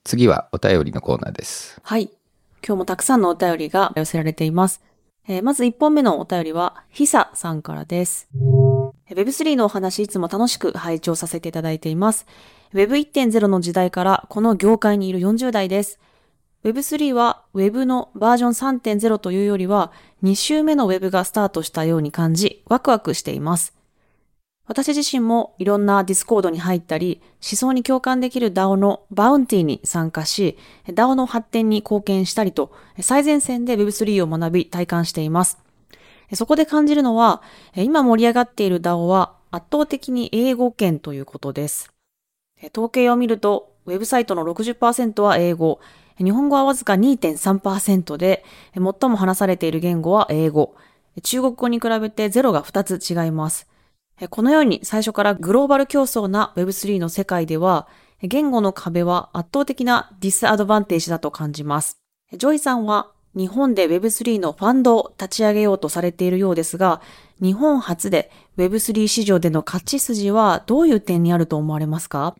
[0.02, 1.80] 次はお便りのコーナーです。
[1.84, 2.10] はい。
[2.66, 4.82] 今日もたくさんのお便りが寄せられています。
[5.28, 8.28] えーまず1本目のお便りは、ヒサさんからです。
[9.10, 12.26] Web3 のお話いつも楽しく拝聴させていただいています。
[12.74, 15.98] Web1.0 の時代からこの業界にいる40代です。
[16.64, 19.92] Web3 は Web のバージョン3.0というよりは
[20.22, 23.79] 2周目の Web がスタートしたように感じ、ワクワクしています。
[24.70, 30.56] 私自身もいろんなディスコードに入ったり、思想に共感できる DAO のバウンティに参加し、
[30.86, 35.58] DAO の発展に貢献したりと、最前線で Web3 を学び体感しています。
[36.34, 37.42] そこで感じるのは、
[37.74, 41.92] 今盛り上がっている DAO は圧倒的に英語圏ということです。
[42.72, 45.80] 統計を見ると、ウェブサイトの60%は英語、
[46.18, 48.44] 日本語はわずか2.3%で、
[48.74, 50.76] 最も話されている言語は英語、
[51.24, 53.69] 中国語に比べてゼロが2つ違います。
[54.28, 57.88] このように最初からグローバル競争な Web3 の世界では、
[58.22, 61.98] 言語の壁は圧倒的な disadvantage だと感じます。
[62.32, 67.00] ジョイさんは日本で Web3 のファンドを立ち上げようとされているようですが、
[67.40, 72.34] 日本発で Web3 市場での勝ち筋はどういう点にあると思われますか？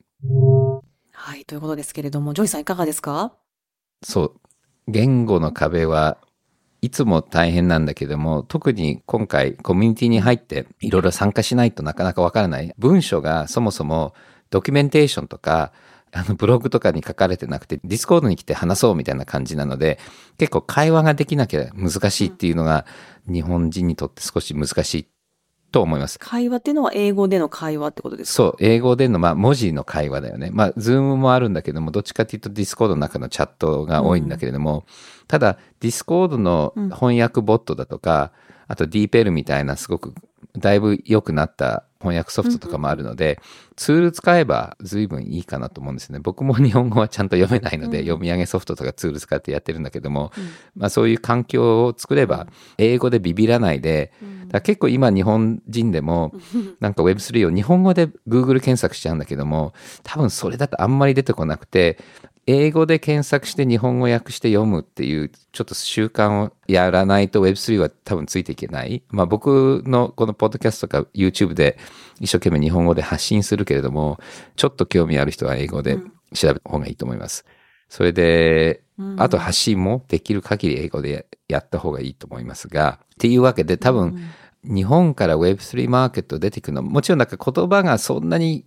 [1.12, 3.32] はい、ということですけれども、ジョイさんいかがですか？
[4.02, 4.32] そう、
[4.86, 6.18] 言語の壁は
[6.82, 12.74] いつも大変なんだけども、特に今回コミュニティに入っていろいろ参加しないとなかなかわからない。
[12.78, 14.14] 文章がそもそも
[14.50, 15.72] ドキュメンテーションとか、
[16.12, 19.98] あのブログとかに書かれてなくて、ディスコードに来て話そうみたいな感じなので、
[20.38, 22.86] 結構会話ができなきゃ難しいっていうのが
[23.26, 25.06] 日本人にとって少し難しい
[25.70, 26.18] と思います。
[26.18, 28.34] 会話っていうのは英語での会話ってことですか？
[28.34, 30.50] そう、英語での、まあ、文字の会話だよね。
[30.52, 34.86] まあ、ズームもあるんだけども、どっちかっていうとディスコードの中のチャットが多いんだけれども、
[35.30, 38.32] ただ、ディスコードの翻訳ボットだとか、
[38.66, 40.12] あと DeepL みたいなすごく
[40.58, 43.40] だいぶ良くなった翻訳ソフトとかもあるので、
[43.76, 46.18] ツール使えば随分いいかなと思うんですね。
[46.18, 50.32] 僕も 日本語はちゃんと読めないので、読み上げソフトとかツール使ってやってるんだけども、
[50.74, 54.12] まあそういう環境を作れば、英語でビビらないで、
[54.48, 56.32] だ結構今日本人でも、
[56.80, 61.98] なんか Web3 を日本語で Google 検索しちゃうんだけども、多分それだとあんまり出てこなくて、
[62.46, 69.02] 英語で検索して日本語訳して読むっていうちょっと習慣をやらないと Web3 は多分ついていけない。
[69.10, 71.78] まあ僕のこのポッドキャストとか YouTube で
[72.20, 74.18] 一生懸命日本語で発信するけれども、
[74.56, 75.98] ちょっと興味ある人は英語で
[76.34, 77.44] 調べた方がいいと思います。
[77.88, 78.82] それで、
[79.16, 84.18] あと発信もできる限り英語でやった方がいいと思いますが、っていうわけで多分
[84.64, 88.64] 日本から Web3 マーケット出てくるのもちろんなんか言葉がそんなに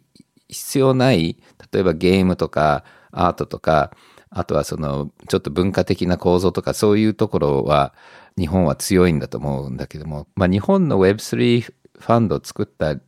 [0.49, 1.37] 必要ない、
[1.71, 2.83] 例えばゲームとか
[3.13, 3.91] アートとか、
[4.29, 7.93] あとはそのちょっと文化的な構造とかそういうところは
[8.37, 12.99] 日本は強いんだと思うんだけども、まあ日本の Web3 ファンドを作った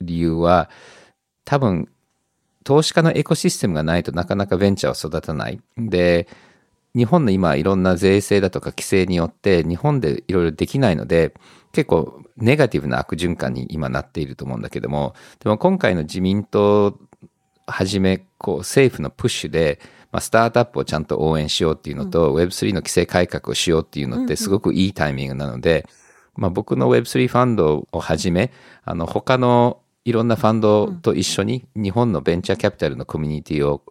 [0.00, 0.70] 理由は
[1.44, 1.88] 多分
[2.64, 5.60] 投資家のエコシステムがないとなかなかベンチャーは育たない。
[5.76, 6.28] で、
[6.96, 11.34] 日本の今いろんな税制だとか規制によって日本でいろいろできないので
[11.72, 16.96] 結構ネガティブな悪循環に今なっていると思うんだけどもでも今回の自民党
[17.66, 19.80] はじめこう政府のプッシュで、
[20.12, 25.86] まあ、スタートアップをちゃんと応援しようっていうのと、Web3 の規制改革をしようっていうのってすごくいいタイミングなので、
[26.36, 28.52] まあ、僕の Web3 ファンドをはじめ
[28.84, 33.82] あの他のいろんなファンドと一緒に日本のベンチャーキャピタルのコミュニティを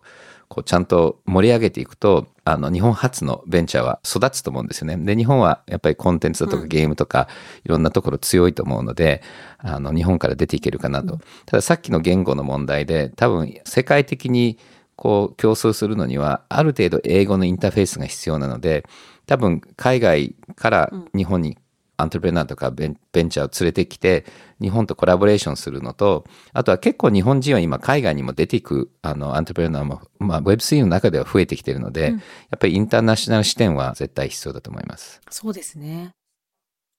[0.53, 4.97] こうちゃんと盛り上げていくと、あの、日本初のベンチャーは育つと思うんですよね。
[4.97, 7.27] で、日本はやっぱりコンテンツだとかゲームとか、
[7.65, 9.23] いろんなところ強いと思うので、
[9.57, 11.17] あの、日本から出ていけるかなと。
[11.47, 14.59] たださっきの言語の問題で、多分世界的に
[14.95, 18.85] こう競争するのには、ある程度英語のインターフェースが必要なので、
[19.25, 21.57] 多分海外から日本に
[22.03, 24.25] アントレプレナーとかベンベンチャーを連れてきて、
[24.61, 32.09] 日本とコラボレーションするのと、あとは結構日本人は今海外にも出ていく、あの、アントレプレナーも、まあ Web3 の中では増えてきてるので、や
[32.55, 35.21] っぱりインターナショナル視点は絶対必要だと思います。
[35.29, 36.11] そうですね。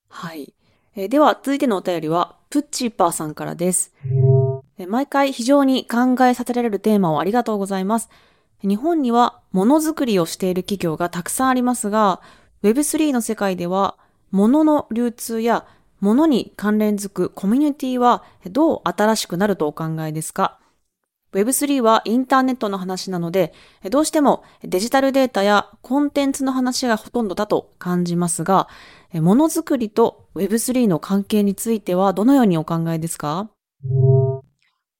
[0.09, 0.53] はい。
[0.95, 3.93] えーでは、続いてのお便りは、プッチーパーさんからです。
[4.77, 8.09] えー毎回非常に考えさせられるテーマをありがとうございます。
[8.61, 12.21] 日本にはものづくりをしている企業がたくさんありますが、
[12.63, 13.97] Web3 の世界では、
[14.35, 15.65] 物の流通や
[16.01, 20.59] 物に関連づくコミュニティはどう新しくなるとお考えですか
[21.31, 23.53] ？Web3 はインターネットの話なので、
[23.89, 28.67] どうしてもデジタルデータやコンテンツの話がほとんどだと感じますが、
[29.13, 33.49] ものづくりと Web3 の関係についてはどのようにお考えですか？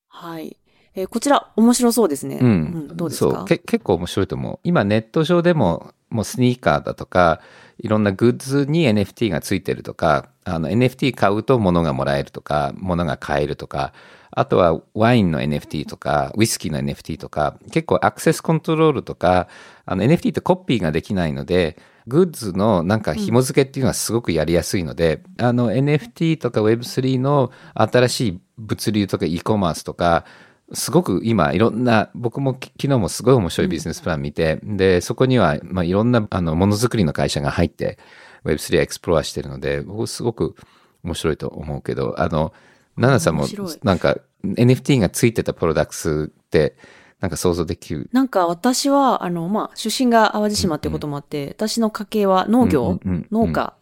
[0.08, 0.56] はい。
[0.96, 2.40] えーこちら面白そうですね。
[2.42, 2.88] うん。
[2.96, 3.44] どうですか？
[3.44, 4.60] 結構面白いと思う。
[4.64, 7.42] 今ネット上でも、もうスニーカーだとか、
[7.78, 13.94] いろんなグッズに NFT がついてるとか、あの NFT 買うと物がもらえるとか、物が買えるとか、
[14.32, 19.48] あとはワインの NFT とか、ウイスキーの NFT とか、結構アクセスコントロールとか、
[19.86, 21.78] あの NFT ってコピーができないので、
[22.08, 30.26] グッズのなんか紐付けっていうのはすごくやりやすいので、あの NFT とか Web3 の新しい物流とか e コマースとか、
[30.74, 38.00] すごく今いろんな、僕もき昨日もすごい面白いビジネスプラン見て、で、そこには、まあ、いろんなあのものづくりの会社が入って
[38.46, 40.56] Web3 エクスプロアしてるので、僕すごく
[41.04, 42.54] 面白いと思うけど、あの、
[42.98, 43.46] ナナさんも
[43.84, 46.78] なんか NFT がついてたプロダクツって
[47.20, 48.10] なんか想像できる？
[48.12, 53.28] なんか私は、あの、まあ、出身が淡路島ってこともあって、私の家系は農業、うんうんうん。
[53.48, 53.76] 農家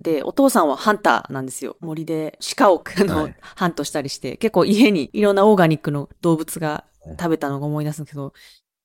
[0.00, 1.76] で、お父さんはハンターなんですよ。
[1.80, 3.34] 森で鹿を、あの、はい。
[3.40, 6.84] ハントしたりして、結構家にいろんなオーガニックの動物が
[7.18, 8.32] 食べたのが思い出すんですけど、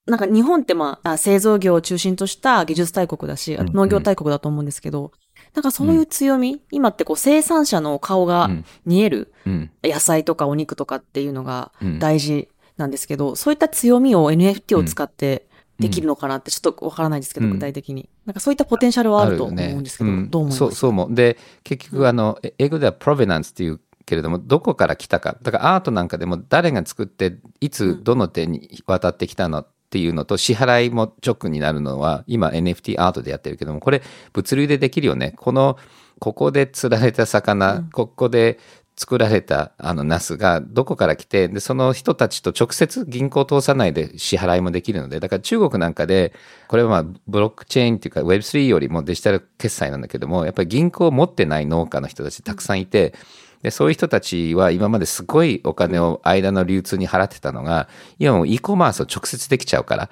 [0.07, 5.11] なんか日本ってまあ、あ製造業を中心とした技術大国だし、農業大国だと思うんですけど、
[5.53, 8.65] なんかそういう強み、今ってこう生産者の顔がうん。
[8.85, 9.71] 見えるうん。
[9.83, 11.99] 野菜とかお肉とかっていうのがうん。
[11.99, 15.47] 大事なんですけど、そういった強みを NFT を使って
[15.79, 18.09] できるのかなってちょっとわからないですけど、うん具体的に。
[18.25, 20.57] なんかそういったポテンシャルはあると思うんですけど、うんどう思います？
[20.57, 21.13] そう、そう思う。
[21.13, 25.37] で、結局、あの、え英語では provenance っていうけれども、どこから来たか。
[25.41, 34.01] だからアートなんかでも誰が作って、いつ、どの手に渡ってきたのってっていうのと支払いも直になるのは今 NFT アートでやってるけどもこれ
[34.33, 35.77] 物流でできるよねこの
[36.19, 38.59] ここで釣られた魚、ここで
[38.97, 46.33] 作られたあのナスがどこから来てでその人たちと直接銀行を通さないで支払いもできるのでだから中国なんかで
[46.69, 53.13] これはまあブロックチェーンっていうか Web3 よりもデジタル決済なんだけどもやっぱり銀行を持ってない農家の人たちたくさんいて、
[53.61, 57.89] でそういう人たちは今まですごいお金を間の流通に払ってたのが
[58.19, 60.09] 今も e コマースを直接できちゃうから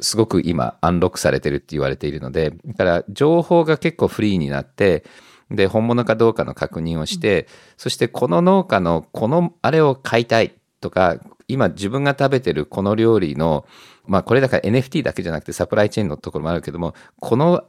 [0.00, 5.04] すごく今アンロックされてるって言われているのでだから情報が結構フリーになって
[5.50, 11.18] で、本物かどうかの確認をして、うん、そしてこの農家のこのあれを買いたいとか、
[11.48, 13.66] 今自分が食べてるこの料理の、
[14.06, 17.64] まあこれだから NFT だけじゃなくてサプライチェーンのところもあるけども、この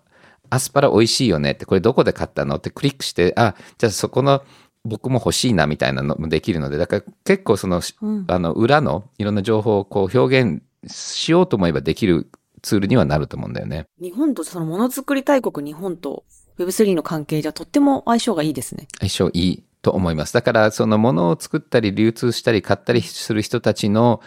[0.50, 4.44] アスパラ美味しいよねって、これどこで買ったのってクリックして、あ、じゃあそこの
[4.86, 12.30] 僕も欲しいなみたいなのもできるので、だから結構その、うん、あの裏のいろんな情報をこう表現しようと思えばできる
[12.62, 13.88] ツールにはなると思うんだよね。
[14.02, 16.24] 日本とそのものづくり大国日本と
[16.60, 18.88] Web3 の関係じゃとっても相性がいいですね。
[19.00, 20.34] 相性いいと思います。
[20.34, 24.22] だからそのものを作ったり流通したり買ったりする人たちの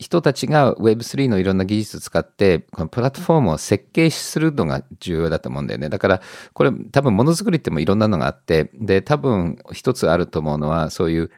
[0.00, 5.90] 人たちが Web3 のいろんな技術を使って、このプラットフォームを設計するのが重要だと思うんだよね。
[5.90, 6.22] だから、
[6.54, 11.30] これ多分ものづくりってもいろんなのがあって、で、多分一つあると思うのは、そういう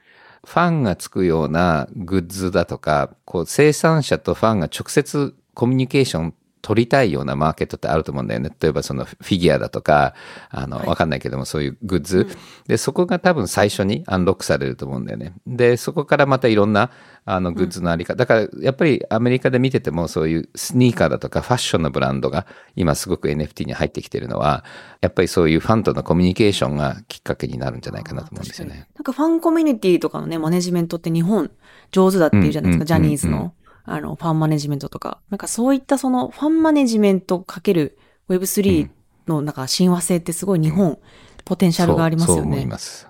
[0.46, 8.50] ファンがつくようなグッズだとか、こう生産者とファンが直接コミュニケーション取りたいようなマーケットってあると思うんだよね。
[8.60, 10.14] 例えばそのフィギュアだとか、
[10.48, 12.28] あの、わかんないけどもそういうグッズ、うん、
[12.68, 15.34] で、そこが多分最初にアンロックされると思うんだよね。
[15.46, 16.90] で、そこからまたいろんな
[17.24, 22.46] あのグッズのあり方、うん、だからやっぱりアメリカで見ててもそういうスニーカーだとかファッションのブランドが
[22.76, 24.64] 今すごく NFT に入ってきてるのは、
[25.00, 28.86] やっぱりそういうファンとのコミュニケーションがきっかけになるんじゃないかなと思うんですよね。
[28.94, 31.50] なんかファンコミュニティとかのね、マネジメントって日本
[31.90, 33.52] 上手だっていうじゃないですか、ジャニーズの。
[33.84, 38.90] あの、ファンマネジメントとか、なんかそういったそのファンマネジメントかける Web3
[39.26, 40.98] のなんか親和性ってすごい日本、
[41.44, 42.42] ポテンシャルがありますよね。
[42.42, 43.08] そう思います。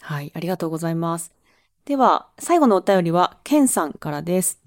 [0.00, 1.32] はい、ありがとうございます。
[1.84, 4.60] では、最後のお便りは、ケンさんからです。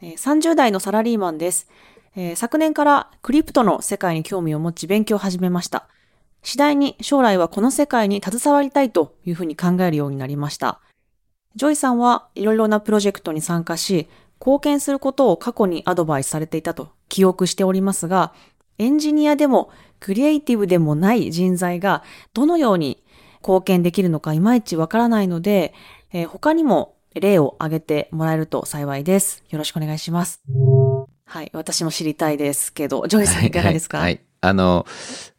[0.00, 1.68] 30代のサラリーマンです。
[2.34, 5.86] 昨年からクリプトの世界に興味を持ち勉強を始めました。
[6.42, 10.80] 次第に将来はこの世界に携わりたいというふうに考えるようになりました。
[11.56, 14.08] ジョイさんはいろいろなプロジェクトに参加し、
[14.40, 18.32] 貢献することを過去にアドバイスされていたと記憶しておりますが、
[18.78, 23.02] エンジニアでもクリエイティブでもない人材がどのように
[23.42, 25.74] 貢献できるのかいまいちわからないので、
[26.12, 29.44] えー、他にも例を挙げてもらえると幸いです。
[29.50, 30.40] よろしくお願いします。
[31.24, 31.50] はい。
[31.52, 34.86] 私も知りたいですけど、ジョイさんいかがですか、はい、はい、あの、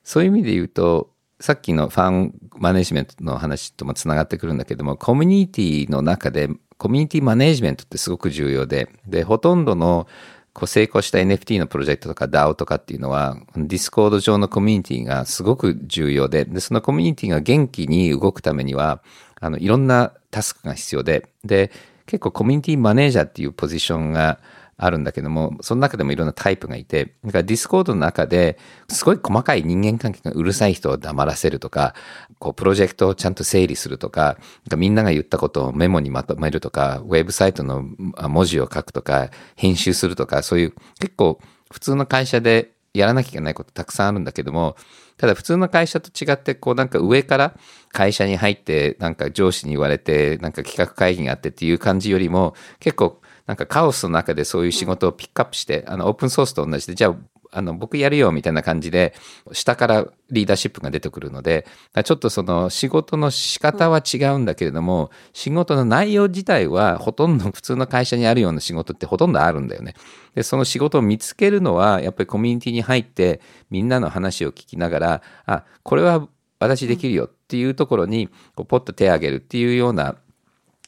[0.04, 1.10] そういう意味で言うと、
[1.42, 10.08] さっきのファンマネジメントの話ともつながってくるんだけども、コミュニティの中で、コミュニティマネジメントってすごく重要で、で、ほとんどの
[10.54, 19.02] こう成功した NFT のプロジェクトとか DAO とかっていうのは、ディスコード上のコミュニティがすごく重要で、で、そのコミュニティが元気に動くためには、
[19.40, 21.72] あの、いろんなタスクが必要で、で、
[22.06, 24.40] 結構コミュニティマネージャーっていうポジションが、
[24.78, 28.58] あるんだけども、その中でもいろんなタイプがいて、だからディスコードの中で
[28.88, 31.94] すごい細かい人間関係がうるさい人を黙らせるとか、
[32.40, 34.38] こうプロジェクトをちゃんと整理するとか、
[34.70, 41.40] かみんなが言ったことをメモにまとめるとか、ウェブサイトの文字を書くとか、編集するとか、そういう結構
[41.72, 44.76] 普通の会社でやらなきゃいけないことたくさんあるんだけども、
[45.18, 47.56] ただ普通の会社と違って、こうなんか上から
[47.92, 53.21] 会社に入って、なんか上司に言われて、なんか企画会議があってっていう感じよりも、結構
[53.52, 57.16] なんかカオスの中でそういう仕事をピックアップして、あの、オープンソースと同じで、じゃあ、
[57.52, 59.14] あの、僕やるよみたいな感じで、
[59.52, 61.68] 下からリーダーシップが出てくるので、
[62.06, 69.96] ちょっとその仕事の仕方は違うんだけれども、仕事の内容自体はほとんど普通の会社にあるような仕事ってほとんどあるんだよね。
[70.34, 76.26] で、その仕事を見つけるのは、やっぱりコミュニティに入って、みんなの話を聞きながら、あ、これは
[76.58, 80.16] 私できるよっていうところに、ポッと手を挙げるっていうような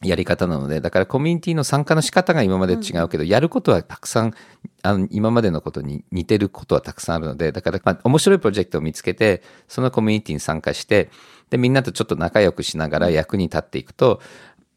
[0.09, 4.33] やり方なので、だからコミュニティの参加の仕方が今まで違うけど、うん、やることはたくさん、
[4.81, 11.09] あの、今までのことに似てることはたくさんあるので、だから、まあ、面白いプロジェクトを見つけて、そのコミュニティに参加して、
[11.49, 14.21] で、みんなとちょっと仲良くしながら役に立っていくと、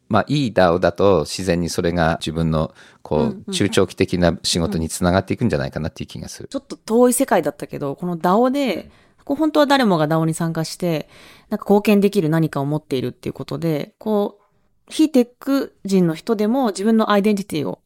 [0.08, 6.48] まあ、いい DAO だと自然にそれが自分の、こう、中長期的な仕事につながっていくんじゃないかなっていう気がする。
[6.48, 8.90] ちょっと遠い世界だったけど、この DAO で、
[9.24, 11.08] こう本当は誰もが DAO に参加して、
[11.50, 14.45] なんか貢献できる何かを持っているっていうことで、こう、
[14.88, 17.80] 非テック人の人でも自分のアイデンティティを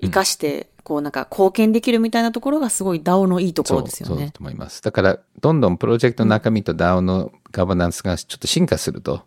[0.00, 4.22] 活かして、こうなんか貢献できるみたいなところがすごい DAO のいいところですよね。
[4.24, 4.82] そうと思います。
[4.82, 9.22] だから、どんどんプロジェクトの中身と DAO のガバナンスがちょっと進化すると、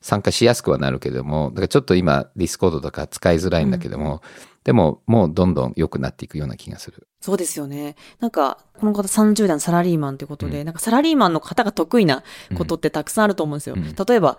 [0.00, 4.22] 参加しやすくはなるけども、だからちょっと今ディスコードとか使いづらいんだけども、
[4.64, 7.06] でももうどんどん良くなっていくような気がする。
[7.20, 7.96] そうですよね。
[8.18, 12.22] なんか、この方30代のサラリーマンということで、なんかサラリーマンの方が得意な
[12.56, 13.74] ことってたくさんあると思うんですよ。
[13.76, 14.38] うん例えば、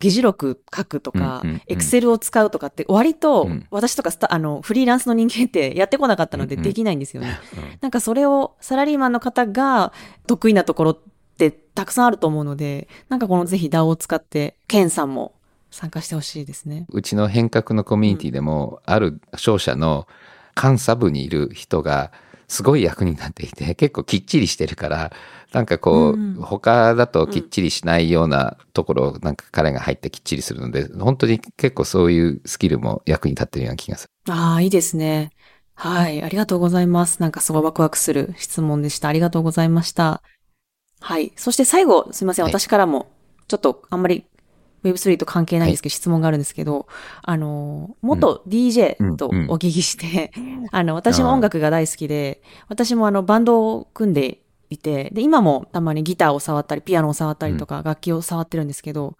[0.00, 7.38] 議事録書くとかうんうんうん、エクセルを使うとかって割とうん私とかスタあのフリーランスの人間ってやってこなかったのでうんうんできないんですよね。
[7.56, 9.92] うんなんかそれをサラリーマンの方が
[10.26, 10.98] 得意なところっ
[11.40, 15.34] てたくさんあると思うので、なんかこのぜひ DAO を使って、ケンさんも
[15.70, 16.86] 参加してほしいですね。
[16.90, 20.06] うちの変革のコミュニティでも、ある商社の
[20.60, 22.12] 監査部にいる人が
[22.50, 25.12] すごい役になっていて、結構きっちりしてるから、
[25.52, 34.32] なんかこう、うんうん他だときっちりしないようなところをなんか彼が入ってきっちりするので、本当に結構そういうスキルも役に立ってるような気がする。
[34.32, 35.30] ああ、いいですね。
[35.74, 36.22] はい。
[36.22, 37.20] ありがとうございます。
[37.20, 39.08] なんかすごいワクワクする質問でした。
[39.08, 40.22] ありがとうございました。
[41.00, 41.32] はい。
[41.36, 42.44] そして最後、すみません。
[42.44, 43.10] はい私からも、
[43.48, 44.24] ちょっとあんまり
[44.84, 46.86] Web3 と関係ないんですけど、質問があるんですけど、
[47.22, 50.32] あの、元 DJ とお聞きして、
[50.72, 59.16] あの、私も音楽が大好きで、私もあの、バンドを組んでいて、で、今もたまにギターを触ったり、ピアノを触ったりとか、楽器を触ってるんですけど、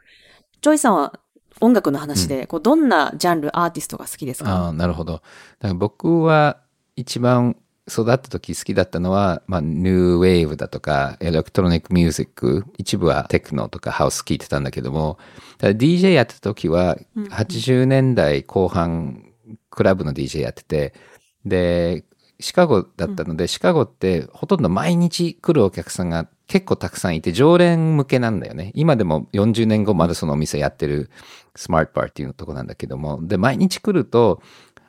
[0.63, 1.19] ジョイさんは
[1.61, 4.51] 音楽の話で、こう、どんなジャンル、アーティストが好きですか？
[4.51, 5.15] ああ、なるほど。
[5.15, 5.25] だか
[5.69, 6.59] ら僕は
[6.97, 7.57] 一番
[7.89, 15.19] 育った時好きだったのは、まあ、ニューウェーブだとか、エレクトロニックミュージック、一部はテクノとかハウス聴いてたんだけども、
[15.59, 16.99] ただ DJ やってた時は、
[17.31, 19.25] 80年代後半、
[19.71, 20.95] クラブの DJ やってて、
[21.45, 22.05] で、
[22.41, 28.73] シカゴだったので、シカゴってほとんど毎日来るお客さんが結構たくさんいて、常連向けなんだよね。
[28.75, 31.11] 今でも40年後まだそのお店やってる
[31.55, 34.43] スマートバーっていうとこなんだけども、で、毎日来ると、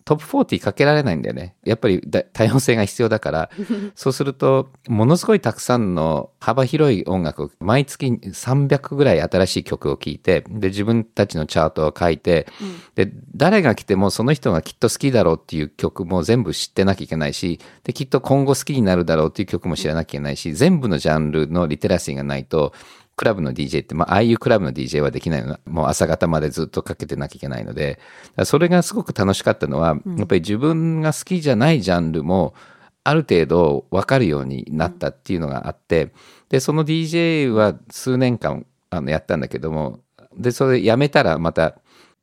[0.06, 1.56] トップ40かけられないんだよね。
[1.64, 3.50] やっぱりだ多様性が必要だから、
[3.96, 12.48] そうすると、ものすごいたくさんの幅広い音楽を、毎月300ぐらい新しい曲を聴いて、で、自分たちのチャートを書いて、
[12.96, 22.74] で、誰が来てもその人がきっと好きだろうっていう曲も全部知ってなきゃいけないし、で、きっと今後好きになるだろうっていう曲も知らなきゃいけないし、全部のジャンルのリテラシーがないと、
[23.22, 25.60] クラブの DJ って、まあ、ああいうクラブの DJ はできないの。
[25.68, 28.00] もう朝方までずっとかけてなきゃいけないので、
[28.46, 32.56] それがすごく楽しかったのは、やっぱり自分が好きじゃないジャンルも、
[33.04, 36.12] ある程度分かるようになったっていうのがあって、
[36.50, 40.00] で、その DJ は数年間あのやったんだけども、
[40.36, 41.76] で、それやめたらまた、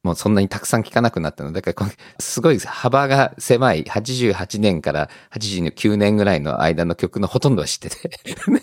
[0.09, 1.53] もうそんなにたくさん聴かなくなったの。
[1.53, 8.09] で、だからすごい幅が狭い88年から89年ぐらいの間の曲のほとんどは知ってて、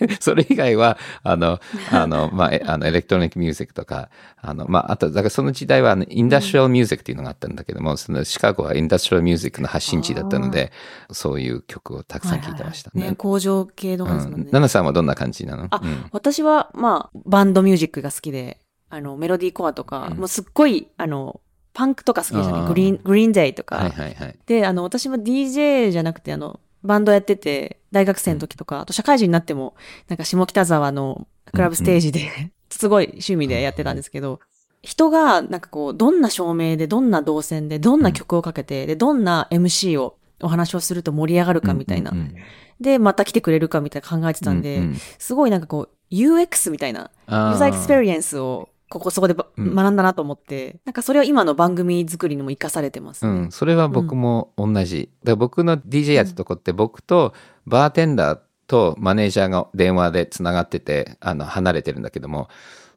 [0.07, 1.59] で それ以外は、あの、
[1.91, 4.09] あの、まあ、えあの、エレクトロニックミュージックとか、
[4.41, 10.71] あの、まあ、あと、だからその時代はあのインダストリアルミュージックっていうのがあったんだけども、そのシカゴはインダストリアルミュージックの発信地だったので、
[11.11, 12.89] そういう曲をたくさん聴いてました。
[12.95, 14.47] ね、工場系とかですもんね。
[14.51, 15.67] 奈南さんはどんな感じなの？
[15.69, 16.05] あうん。
[16.11, 18.57] 私は、まあ、バンドミュージックが好きで、
[18.89, 21.41] あの、メロディーコアとか、うんもうすっごい、あの、
[21.73, 22.67] パンクとか好きですよあーね。
[22.67, 23.75] グリーン、グリーンデイとか。
[23.77, 24.35] はいはいはい。
[24.45, 29.75] で、あの、私も DJ じゃなくて、あの、バンドやってて、大学生の時とか、あと社会人になっても、
[30.07, 34.39] なんか下北沢のクラブステージで、すごい趣味でやってたんですけど、
[34.81, 42.11] 人が、なんかこう、どんな照明で、どんな動線で、どんな曲をかけて、で、どんな MC を、お話をすると盛り上がるかみたいな。
[42.11, 42.35] うんうん
[42.79, 53.31] で、また来てくれるかみたいな考えてたんで、うんうんすごいなんかこう、UX みたいな、ユーザーエクスペリエンスを、ここそこでばうん学んだなと思って、なんかそれを今の番組作りにも活かされてますね。
[53.31, 55.09] うん、それは僕も同じ。
[55.23, 57.33] だから僕の DJ やってたとこって、僕と
[57.65, 62.47] バーテンダーとマネージャーが電話でつながってて、あの、離れてるんだけども、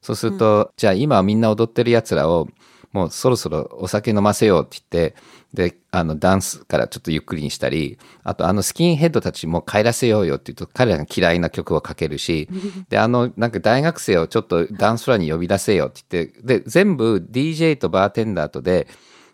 [0.03, 2.49] そうすると、じゃあ今みんな踊ってる奴らを、
[2.93, 5.17] もうそろそろお酒飲ませようって言って、
[5.55, 12.49] で、あの、ダンスからちょっとゆっくりにしたり、あとあのスキンヘッドたちも帰らせようよって言うと、彼らが嫌いな曲をかけるし、
[12.91, 18.89] で、あの、なんか大学生をちょっとダンスフロアに呼び出せよって言って、で、全部 DJ とバーテンダーとで、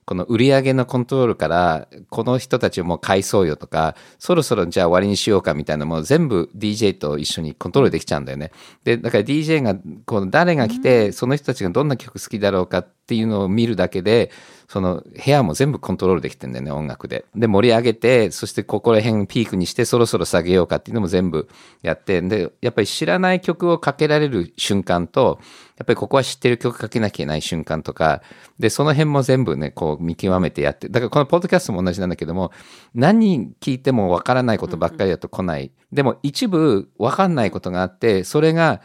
[0.07, 8.53] この売り上げのコントロールから、この人たちをもう返そうよとか、そろそろじゃあ終わりにしようかみたいなのも全部 DJ と一緒にコントロールできちゃうんだよね。
[8.85, 14.31] で、だから DJ が、この誰が来て、その人たちがどんな曲好きだろうかってっていうのを見るだけで、
[14.67, 17.27] その部屋も全部コントロールできてんだよね、音楽で。
[17.37, 21.47] で、盛り上げて、そしてここら辺ピークにして、そろそろ下げようかっていうのも全部
[21.83, 25.39] やって、で、やっぱり知らない曲をかけられる瞬間と、
[25.77, 28.23] やっぱりここは知ってる曲かけなきゃいけない瞬間とか、
[28.59, 32.51] で、その辺も全部ね、こう見極めてやって、だからこのポッドキャストも同じなんだけども、
[32.95, 35.73] 何聞いてもわからないことばっかりだと来ない。
[35.93, 38.81] でも一部わかんないことがあって、それが、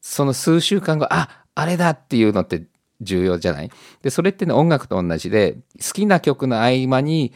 [0.00, 2.66] その数週間後、あ、あれだっていうのって
[3.00, 3.70] 重要じゃない？
[4.02, 7.32] で、それってね、音楽と同じで、好きな曲の合間に、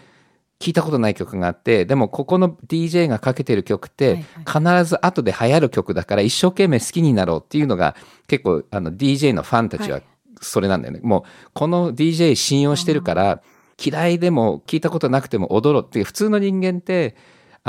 [0.61, 7.95] 聞いたことない曲があって、でもここの DJ がかけてる曲って、必ず後で流行る曲だから一生懸命好きになろうっていうのが
[8.27, 10.01] 結構あの DJ のファンたちは
[10.41, 11.01] それなんだよね。
[11.05, 11.23] もう、
[11.55, 13.41] この DJ 信用してるから、
[13.81, 17.15] 嫌いでも聞いたことなくても踊ろうっていう、普通の人間って、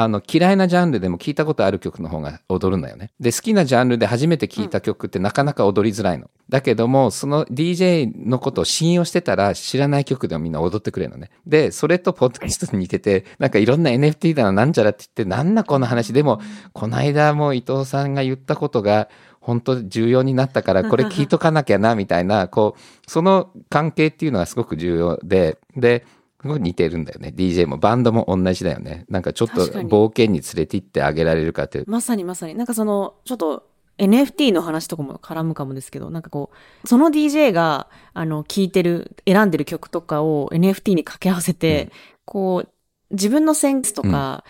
[0.02, 3.12] あの嫌いなジャンルでも聞いたことある曲の方が踊るんだよね。
[3.20, 6.30] で好きなジャンルで初めて聞いた曲ってなかなか踊りづらいの。
[6.48, 11.32] だけどもその DJ のことを信用してたら知らない曲でもみんな踊ってくれるのね。
[11.46, 16.40] でそれとポッドキャストに似ててなんかいろんな NFT だななんちゃらって言ってなんだこの話でも
[16.72, 19.10] この間も伊藤さんが言ったことが
[19.42, 26.06] 本当重要になったからこれ聞いとかなきゃなみたいなこうその関係っていうのがすごく重要でで
[26.44, 27.34] 似てるんだよね。
[27.36, 27.78] DJ も。
[27.78, 29.06] バンドも同じだよね。
[29.10, 31.84] なんかちょっと冒険に連れて行ってあげられるかって。
[31.86, 32.56] まさにまさに。
[32.56, 33.68] なんかその、ちょっと
[33.98, 36.50] NFT の話とかも絡むかもですけど、なんかこ
[36.84, 41.92] う、その DJ が、あの、聴いてる、選んでる曲とかを NFT に掛け合わせて、
[42.26, 42.70] こう、
[43.12, 44.46] 自分のセンスとか、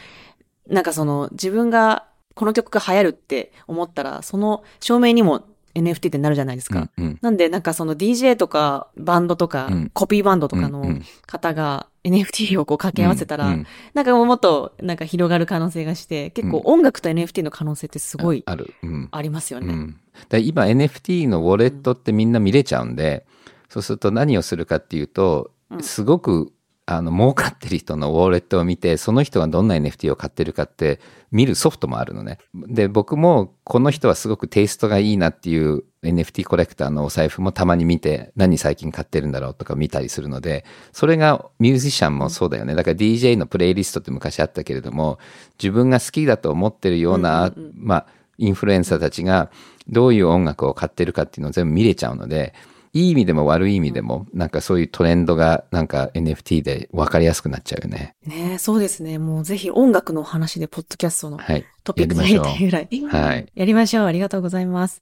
[0.68, 5.44] なんかその、自分が、この曲が流行るって思ったら、その証明にも
[5.80, 6.90] NFT ってなるじゃないですか。
[6.98, 7.20] うんうん。
[7.22, 9.92] なんで、なんかその DJ とかバンドとか、うん。
[9.94, 10.84] コピーバンドとかの
[11.26, 13.68] 方が NFT をこう掛け合わせたら、うんうん。
[13.94, 19.10] なんかもっとなんか広がる可能性がして、結構音楽と NFT の可能性ってすごいある、うん。
[19.12, 19.74] ありますよね。
[19.74, 20.00] うん、
[20.30, 23.26] で今 NFT のウォレットってみんな見れちゃうんで、
[23.70, 25.52] そうすると何をするかっていうと
[25.82, 26.52] すごく
[26.92, 31.00] あの儲かってる人のウォレットを見てその人がどんな NFT を買ってるかって
[31.32, 32.40] 見るソフトもあるのね。
[32.56, 45.20] で僕もこの人はすごくテイストがいいなっていう NFT コレクターのお財布もたまに見て何最近買ってるんだろうとか見たりするのでそれがミュージシャンもそうだよねだから DJ のプレイリストって昔あったけれども
[45.62, 48.06] 自分が好きだと思ってるような、まあ
[48.40, 49.52] インフルエンサーたちが
[49.90, 52.54] どういう音楽を買ってるかっていうのを全部見れちゃうので
[52.94, 58.16] いい意味でも悪い意味でもなんかそういうトレンドがなんか NFT で分かりやすくなっちゃうよね。
[58.26, 59.18] ねえそうですね。
[59.20, 61.66] もうぜひ音楽の話で、ポッドキャストのはい。
[61.84, 62.88] トピックになりたいぐらい。
[63.10, 63.52] はい。
[63.54, 64.06] やりましょう。
[64.06, 65.02] ありがとうございます。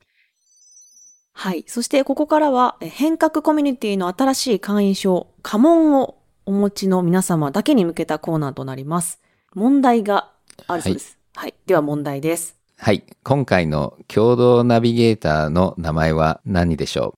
[1.34, 1.64] はい。
[1.68, 9.22] そして、ここからは、え変革コミュニティの新しい会員証、家紋をお持ちの皆様だけに向けたコーナーとなります。
[9.54, 10.32] 問題が
[10.68, 11.18] あるそうです。
[11.36, 11.54] はい。
[11.68, 12.56] では問題です。
[12.78, 13.04] はい。
[13.24, 17.17] 今回の共同ナビゲーターの名前は何でしょう？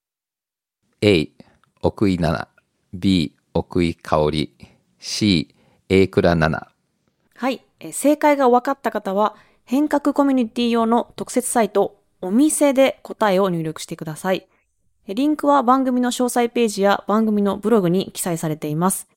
[1.01, 1.31] ?A、
[1.81, 2.47] 奥井奈々。
[2.93, 4.55] B、奥井香織。
[4.99, 5.55] C、
[5.89, 6.71] A 倉奈々。
[7.35, 7.63] はい。
[7.91, 14.47] 正解が分かった方は、変革コミュニティ用の特設サイト、お店で答えを入力してください。
[15.07, 19.07] リンクは番組の詳細ページや番組のブログに記載されています。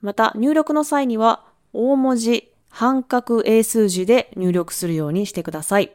[0.00, 5.94] また、入力の際には、大文字、半角英数字で入力するようにしてください。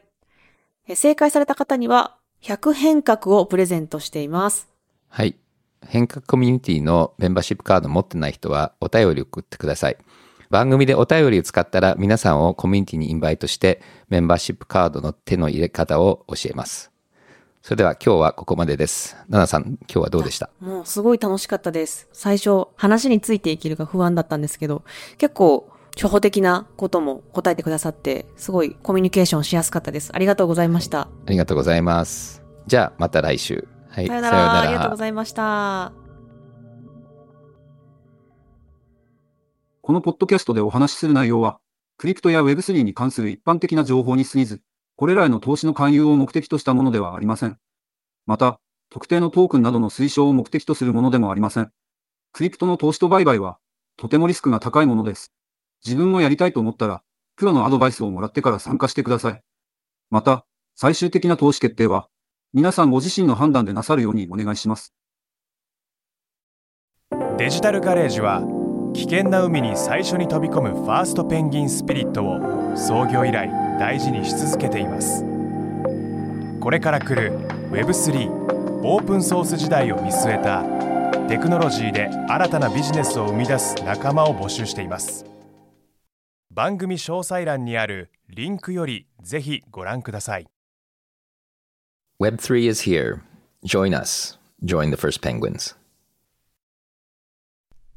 [0.94, 4.69] 正解された方には、100変革をプレゼントしています。
[5.10, 5.36] はい。
[5.86, 9.98] 変革コミュニティのメンバーシップカード持ってない人はお便り送ってください。
[10.50, 16.90] 番組でお便りを使ったら皆さんをコミュニティにインバイトしてメンバーシップカードの手の入れ方を教えます。
[17.62, 19.16] それでは今日はここまでです。
[19.28, 20.48] ナナさん、今日はどうでした？
[20.60, 22.08] もうすごい楽しかったです。
[22.12, 24.82] 最初、話についていけるか不安だったんですけど、
[25.18, 30.10] 結構、初歩的なことも答えてくださって、すごいコミュニケーションしやすかったです。
[30.14, 31.00] ありがとうございました。
[31.00, 32.42] ありがとうございます。
[32.66, 33.68] じゃあまた来週。
[34.00, 34.06] はい。
[34.08, 34.60] さよなら。
[34.60, 35.92] ありがとうございました。
[39.82, 41.58] このポッドキャストでお話しする内容は、
[41.98, 44.62] クリプトや Web3 に関する一般的な情報に過ぎず、
[44.96, 47.58] これらへの投資の勧誘を目的としたものではありません。
[48.26, 51.70] また、特定のトークンなどの推奨を目的とするものでもありません。
[52.32, 53.58] クリプトの投資と売買は、
[53.96, 55.32] とてもリスクが高いものです。
[55.84, 57.02] 自分もやりたいと思ったら、
[57.36, 59.42] プロのアドバイスをもらってから参加してください。
[60.10, 60.46] また、
[60.76, 62.08] 最終的な投資決定は、
[62.52, 64.92] 皆さんご自身の判断でなさるようにお願いします。
[67.38, 68.42] デジタルガレージは
[68.92, 73.48] 危険な海に最初に飛び込むファーストペンギンスピリットを創業以来
[73.78, 75.24] 大事にし続けています。
[76.60, 77.38] これから来る
[77.70, 80.64] Web3 オープンソース時代を見据えた
[81.28, 85.24] テクノロジーで新たなビジネスを生み出す仲間を募集しています。
[86.50, 90.48] 番組詳細欄にあるリンクよりぜひご覧ください。
[92.20, 93.22] Web3 is here.
[93.64, 94.36] Join us.
[94.62, 95.72] Join the first penguins.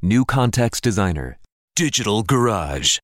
[0.01, 1.37] New Context Designer.
[1.75, 2.99] Digital Garage.